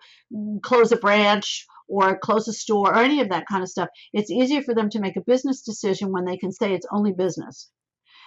[0.62, 4.28] close a branch, or close a store, or any of that kind of stuff, it's
[4.30, 7.70] easier for them to make a business decision when they can say it's only business.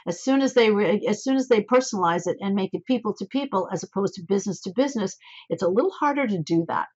[0.07, 3.13] As soon as they re- as soon as they personalize it and make it people
[3.15, 5.17] to people as opposed to business to business,
[5.49, 6.88] it's a little harder to do that.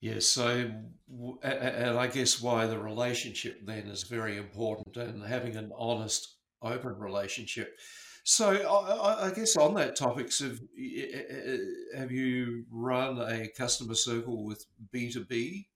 [0.00, 0.26] Yes.
[0.26, 0.70] So,
[1.42, 6.98] and I guess why the relationship then is very important and having an honest, open
[6.98, 7.76] relationship.
[8.24, 10.58] So, I, I guess on that topic, have,
[11.96, 15.68] have you run a customer circle with B2B,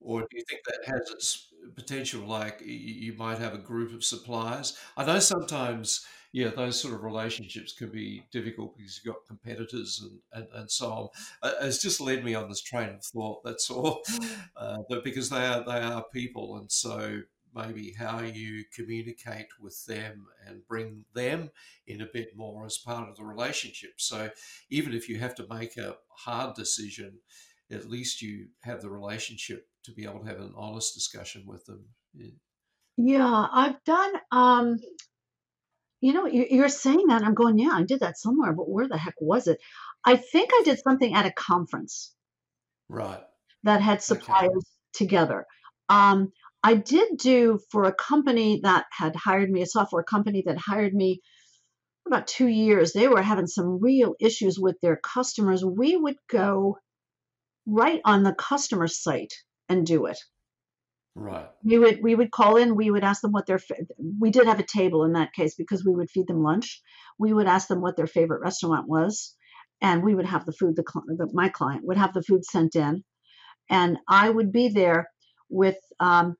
[0.00, 2.26] or do you think that has its potential?
[2.26, 4.76] Like you might have a group of suppliers.
[4.96, 6.04] I know sometimes,
[6.36, 10.70] yeah, those sort of relationships can be difficult because you've got competitors and, and, and
[10.70, 11.08] so on.
[11.42, 13.42] Uh, It's just led me on this train of thought.
[13.42, 14.02] That's all.
[14.56, 17.20] Uh, but because they are they are people, and so
[17.54, 21.50] maybe how you communicate with them and bring them
[21.86, 23.92] in a bit more as part of the relationship.
[23.98, 24.30] So
[24.70, 27.18] even if you have to make a hard decision,
[27.70, 31.66] at least you have the relationship to be able to have an honest discussion with
[31.66, 31.84] them.
[32.14, 32.30] Yeah.
[32.96, 34.12] Yeah, I've done.
[34.32, 34.80] Um,
[36.00, 38.88] you know, you- you're saying that, I'm going, yeah, I did that somewhere, but where
[38.88, 39.58] the heck was it?
[40.04, 42.14] I think I did something at a conference.
[42.88, 43.22] Right.
[43.64, 44.00] that had Okay.
[44.00, 45.46] suppliers together.
[45.88, 46.32] Um,
[46.62, 50.94] I did do for a company that had hired me, a software company that hired
[50.94, 51.20] me
[52.06, 52.92] about two years.
[52.92, 55.64] They were having some real issues with their customers.
[55.64, 56.78] We would go
[57.66, 59.34] right on the customer site
[59.68, 60.18] and do it.
[61.16, 61.50] Right.
[61.64, 62.76] We would we would call in.
[62.76, 63.60] We would ask them what their
[64.20, 66.80] we did have a table in that case because we would feed them lunch.
[67.18, 69.34] We would ask them what their favorite restaurant was,
[69.80, 70.76] and we would have the food.
[70.76, 73.04] The, the my client would have the food sent in,
[73.70, 75.10] and I would be there
[75.50, 76.36] with um,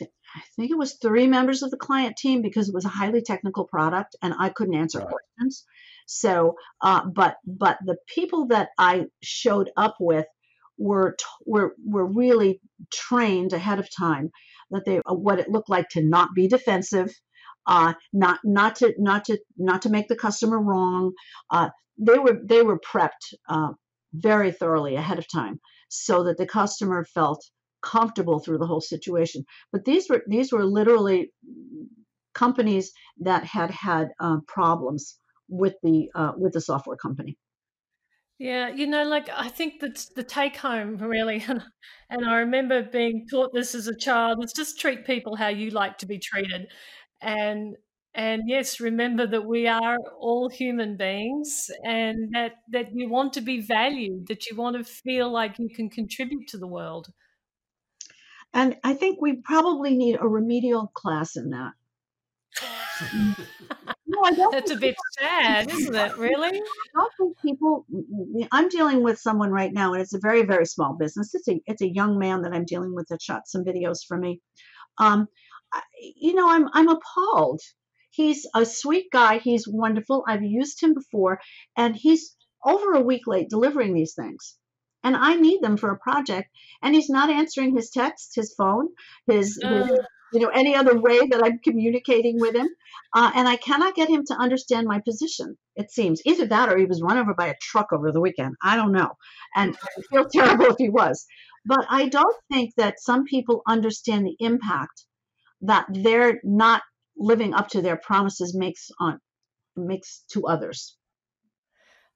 [0.00, 3.22] I think it was three members of the client team because it was a highly
[3.22, 5.08] technical product and I couldn't answer Right.
[5.08, 5.64] questions.
[6.06, 10.26] So, uh, but but the people that I showed up with
[10.78, 12.60] were t- were were really
[12.92, 14.30] trained ahead of time
[14.70, 17.10] that they uh, what it looked like to not be defensive,
[17.66, 21.12] uh, not not to not to not to make the customer wrong.
[21.50, 23.70] Uh, they were they were prepped uh,
[24.14, 27.44] very thoroughly ahead of time so that the customer felt
[27.82, 29.44] comfortable through the whole situation.
[29.72, 31.32] But these were these were literally
[32.34, 35.18] companies that had had uh, problems
[35.48, 37.36] with the uh, with the software company.
[38.38, 41.44] Yeah, you know, like I think that the take home really,
[42.10, 45.70] and I remember being taught this as a child, is just treat people how you
[45.70, 46.68] like to be treated.
[47.20, 47.76] And
[48.14, 53.40] and yes, remember that we are all human beings and that that you want to
[53.40, 57.08] be valued, that you want to feel like you can contribute to the world.
[58.52, 61.72] And I think we probably need a remedial class in that.
[63.00, 63.36] Mm.
[64.36, 64.50] No.
[64.50, 66.16] That's a bit sad, isn't it?
[66.16, 66.60] Really?
[66.96, 67.86] I think people.
[68.52, 71.34] I'm dealing with someone right now, and it's a very, very small business.
[71.34, 74.16] It's a it's a young man that I'm dealing with that shot some videos for
[74.16, 74.40] me.
[74.98, 75.28] Um,
[75.72, 75.82] I,
[76.16, 77.60] you know, I'm I'm appalled.
[78.10, 79.38] He's a sweet guy.
[79.38, 80.24] He's wonderful.
[80.26, 81.40] I've used him before,
[81.76, 84.56] and he's over a week late delivering these things.
[85.04, 86.48] And I need them for a project,
[86.82, 88.88] and he's not answering his text, his phone,
[89.28, 89.96] his, his Uh,
[90.32, 92.68] you know any other way that I'm communicating with him,
[93.14, 95.56] uh, and I cannot get him to understand my position.
[95.76, 98.54] It seems either that or he was run over by a truck over the weekend.
[98.62, 99.12] I don't know,
[99.54, 101.26] and I feel terrible if he was.
[101.64, 105.04] But I don't think that some people understand the impact
[105.62, 106.82] that they're not
[107.16, 109.20] living up to their promises makes on
[109.76, 110.96] makes to others.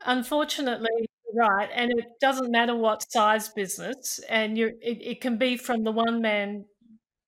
[0.05, 5.57] Unfortunately, right, and it doesn't matter what size business, and you it, it can be
[5.57, 6.65] from the one man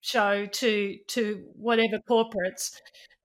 [0.05, 2.71] show to to whatever corporates.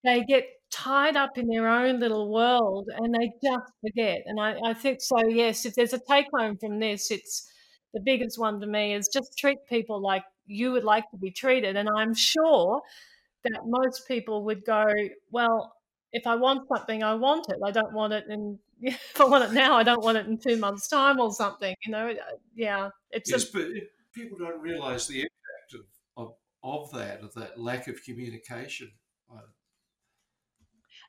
[0.03, 4.23] They get tied up in their own little world and they just forget.
[4.27, 5.19] And I, I think so.
[5.29, 7.51] Yes, if there's a take home from this, it's
[7.93, 11.31] the biggest one to me is just treat people like you would like to be
[11.31, 11.77] treated.
[11.77, 12.81] And I'm sure
[13.45, 14.85] that most people would go,
[15.31, 15.75] well,
[16.13, 17.57] if I want something, I want it.
[17.65, 20.39] I don't want it in if I want it now, I don't want it in
[20.39, 21.75] two months' time or something.
[21.85, 23.67] You know, uh, yeah, it's yes, a, but
[24.15, 25.29] people don't realise the
[26.63, 28.91] of, of of that of that lack of communication.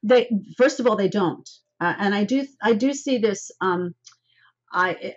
[0.03, 1.49] They first of all they don't,
[1.79, 3.51] uh, and I do I do see this.
[3.61, 3.95] Um,
[4.73, 5.15] I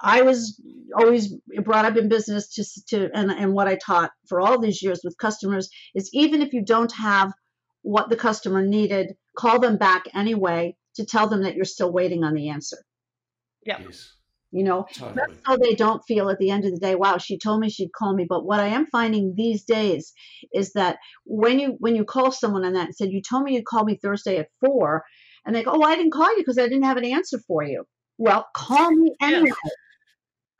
[0.00, 0.60] I was
[0.96, 1.34] always
[1.64, 5.00] brought up in business to, to and, and what I taught for all these years
[5.04, 7.32] with customers is even if you don't have
[7.82, 12.24] what the customer needed, call them back anyway to tell them that you're still waiting
[12.24, 12.78] on the answer.
[13.64, 13.78] Yeah.
[13.80, 14.14] Yes.
[14.50, 15.20] You know, totally.
[15.46, 17.92] so they don't feel at the end of the day, wow, she told me she'd
[17.92, 18.24] call me.
[18.26, 20.12] But what I am finding these days
[20.54, 20.96] is that
[21.26, 23.84] when you when you call someone on that and said, You told me you'd call
[23.84, 25.04] me Thursday at four,
[25.44, 27.62] and they go, Oh, I didn't call you because I didn't have an answer for
[27.62, 27.84] you.
[28.16, 29.48] Well, call me anyway.
[29.48, 29.70] Yeah.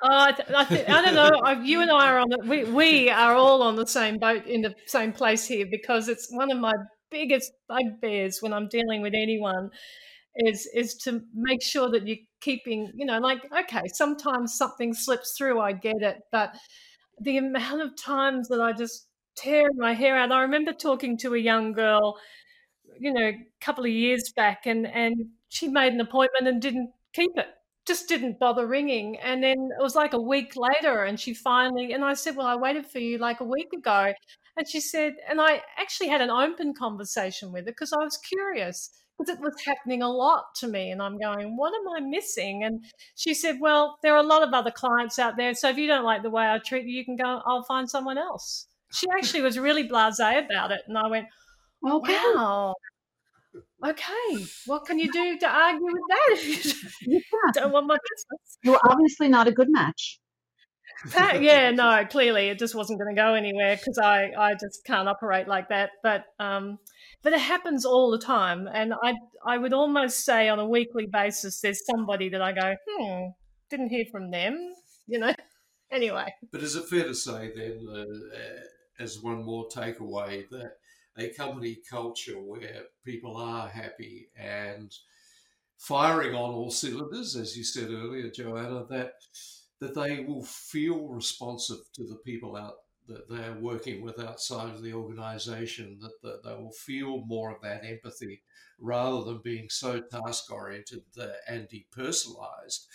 [0.00, 1.62] Oh, I, th- I, th- I, don't know.
[1.64, 4.62] You and I are on the, we, we are all on the same boat in
[4.62, 6.72] the same place here because it's one of my
[7.10, 9.70] biggest bugbears when I'm dealing with anyone
[10.38, 15.34] is is to make sure that you're keeping, you know, like okay, sometimes something slips
[15.36, 16.54] through, I get it, but
[17.20, 20.32] the amount of times that I just tear my hair out.
[20.32, 22.18] I remember talking to a young girl,
[22.98, 25.14] you know, a couple of years back, and and
[25.48, 27.46] she made an appointment and didn't keep it
[27.86, 29.18] just didn't bother ringing.
[29.20, 32.46] And then it was like a week later, and she finally, and I said, Well,
[32.46, 34.12] I waited for you like a week ago.
[34.58, 38.16] And she said, and I actually had an open conversation with her because I was
[38.16, 40.90] curious because it was happening a lot to me.
[40.90, 42.62] And I'm going, What am I missing?
[42.64, 42.84] And
[43.16, 45.54] she said, Well, there are a lot of other clients out there.
[45.54, 47.88] So if you don't like the way I treat you, you can go, I'll find
[47.88, 48.66] someone else.
[48.92, 50.80] She actually was really blase about it.
[50.86, 51.26] And I went,
[51.86, 52.12] Okay.
[52.12, 52.74] Wow
[53.84, 57.20] okay, what can you do to argue with that if you
[57.54, 58.58] don't want my business?
[58.62, 60.20] You're obviously not a good match.
[61.12, 64.84] That, yeah, no, clearly it just wasn't going to go anywhere because I, I just
[64.84, 65.90] can't operate like that.
[66.02, 66.78] But um,
[67.22, 69.14] but it happens all the time, and I
[69.44, 73.26] I would almost say on a weekly basis there's somebody that I go, hmm,
[73.70, 74.74] didn't hear from them,
[75.06, 75.34] you know.
[75.90, 80.72] Anyway, but is it fair to say then, uh, as one more takeaway, that
[81.16, 84.94] a company culture where people are happy and
[85.78, 89.14] firing on all cylinders, as you said earlier, Joanna, that
[89.80, 92.74] that they will feel responsive to the people out
[93.08, 97.62] that they're working with outside of the organization, that, that they will feel more of
[97.62, 98.42] that empathy
[98.78, 101.00] rather than being so task oriented
[101.48, 102.86] and depersonalized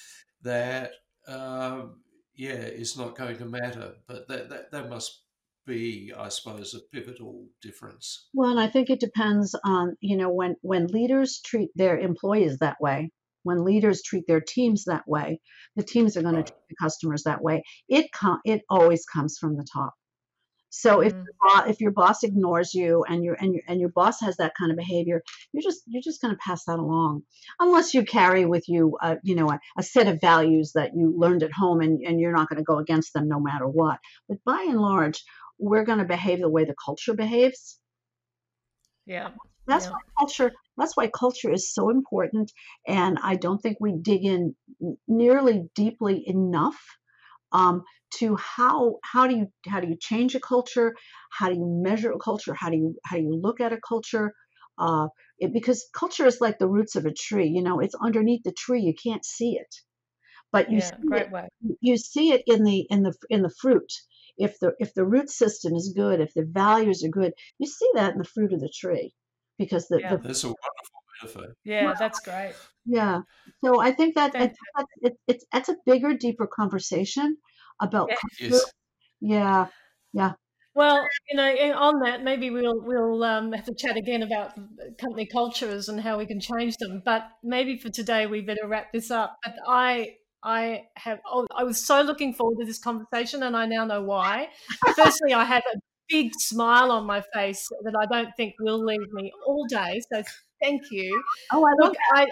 [0.42, 0.92] that,
[1.28, 2.02] um,
[2.36, 3.94] yeah, it's not going to matter.
[4.08, 5.24] But that, that, that must
[5.66, 8.28] be, I suppose, a pivotal difference?
[8.34, 12.58] Well, and I think it depends on, you know, when when leaders treat their employees
[12.60, 13.12] that way,
[13.44, 15.40] when leaders treat their teams that way,
[15.76, 16.46] the teams are going right.
[16.46, 17.64] to treat the customers that way.
[17.88, 19.94] It com- it always comes from the top.
[20.76, 21.70] So if mm.
[21.70, 24.72] if your boss ignores you and your and your and your boss has that kind
[24.72, 25.22] of behavior,
[25.52, 27.22] you're just you're just going to pass that along,
[27.60, 31.14] unless you carry with you, a, you know, a, a set of values that you
[31.16, 34.00] learned at home, and and you're not going to go against them no matter what.
[34.28, 35.24] But by and large,
[35.60, 37.78] we're going to behave the way the culture behaves.
[39.06, 39.30] Yeah.
[39.68, 39.92] That's yeah.
[39.92, 42.52] why culture that's why culture is so important
[42.88, 44.56] and I don't think we dig in
[45.08, 46.80] nearly deeply enough
[47.54, 47.84] um,
[48.20, 50.96] to how how do you how do you change a culture?
[51.32, 52.54] How do you measure a culture?
[52.54, 54.34] How do you how do you look at a culture?
[54.78, 58.42] Uh, it, because culture is like the roots of a tree you know it's underneath
[58.44, 59.76] the tree you can't see it.
[60.52, 61.48] But you yeah, see it, way.
[61.82, 63.92] you see it in the in the in the fruit.
[64.38, 67.90] If the if the root system is good, if the values are good, you see
[67.96, 69.14] that in the fruit of the tree,
[69.58, 70.16] because the, yeah.
[70.16, 71.56] the that's a wonderful metaphor.
[71.64, 72.54] Yeah, well, that's great.
[72.86, 73.22] Yeah,
[73.64, 77.38] so I think that I think that's, it, it's that's a bigger, deeper conversation
[77.82, 78.10] about.
[78.40, 78.64] Yes.
[79.22, 79.68] Yeah,
[80.12, 80.34] yeah.
[80.76, 84.56] Well, you know, on that, maybe we'll we'll um, have to chat again about
[85.00, 87.02] company cultures and how we can change them.
[87.06, 89.38] But maybe for today, we better wrap this up.
[89.46, 91.20] But I I have.
[91.26, 94.50] Oh, I was so looking forward to this conversation, and I now know why.
[94.96, 95.78] Firstly, I have a
[96.10, 100.02] big smile on my face that I don't think will leave me all day.
[100.12, 100.24] So
[100.62, 101.24] thank you.
[101.52, 101.96] Oh, I look.
[102.14, 102.28] I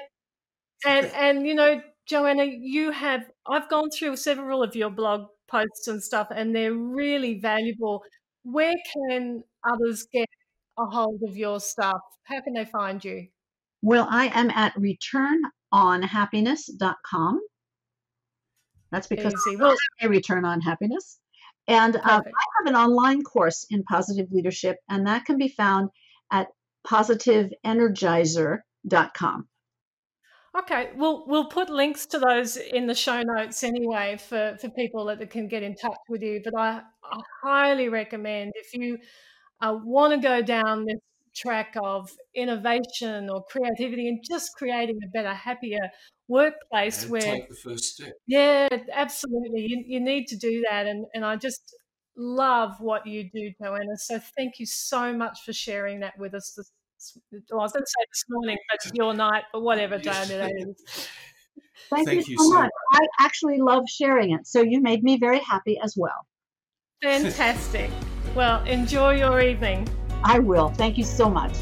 [0.85, 3.25] and and you know, Joanna, you have.
[3.47, 8.03] I've gone through several of your blog posts and stuff, and they're really valuable.
[8.43, 10.27] Where can others get
[10.79, 11.99] a hold of your stuff?
[12.23, 13.27] How can they find you?
[13.81, 17.41] Well, I am at returnonhappiness.com.
[18.91, 19.57] That's because Easy.
[19.57, 21.19] I Well, a return on happiness.
[21.67, 22.01] And um.
[22.05, 25.89] I have an online course in positive leadership, and that can be found
[26.31, 26.47] at
[26.87, 29.47] positiveenergizer.com.
[30.57, 35.05] Okay, we'll we'll put links to those in the show notes anyway for for people
[35.05, 36.41] that can get in touch with you.
[36.43, 38.97] But I, I highly recommend if you
[39.61, 40.99] uh, want to go down this
[41.35, 45.89] track of innovation or creativity and just creating a better, happier
[46.27, 48.13] workplace And where take the first step.
[48.27, 49.65] yeah, absolutely.
[49.67, 50.85] You, you need to do that.
[50.87, 51.75] And, and I just
[52.15, 53.97] love what you do, Joanna.
[53.97, 56.53] So thank you so much for sharing that with us.
[56.55, 56.71] This,
[57.49, 60.21] well, I was going to say this morning, but it's your night, but whatever day
[60.23, 60.31] it
[60.67, 61.07] is.
[61.89, 62.71] Thank, Thank you you so so much.
[62.93, 64.47] I actually love sharing it.
[64.47, 66.25] So you made me very happy as well.
[67.01, 67.89] Fantastic.
[68.35, 69.87] Well, enjoy your evening.
[70.23, 70.69] I will.
[70.69, 71.53] Thank you so much.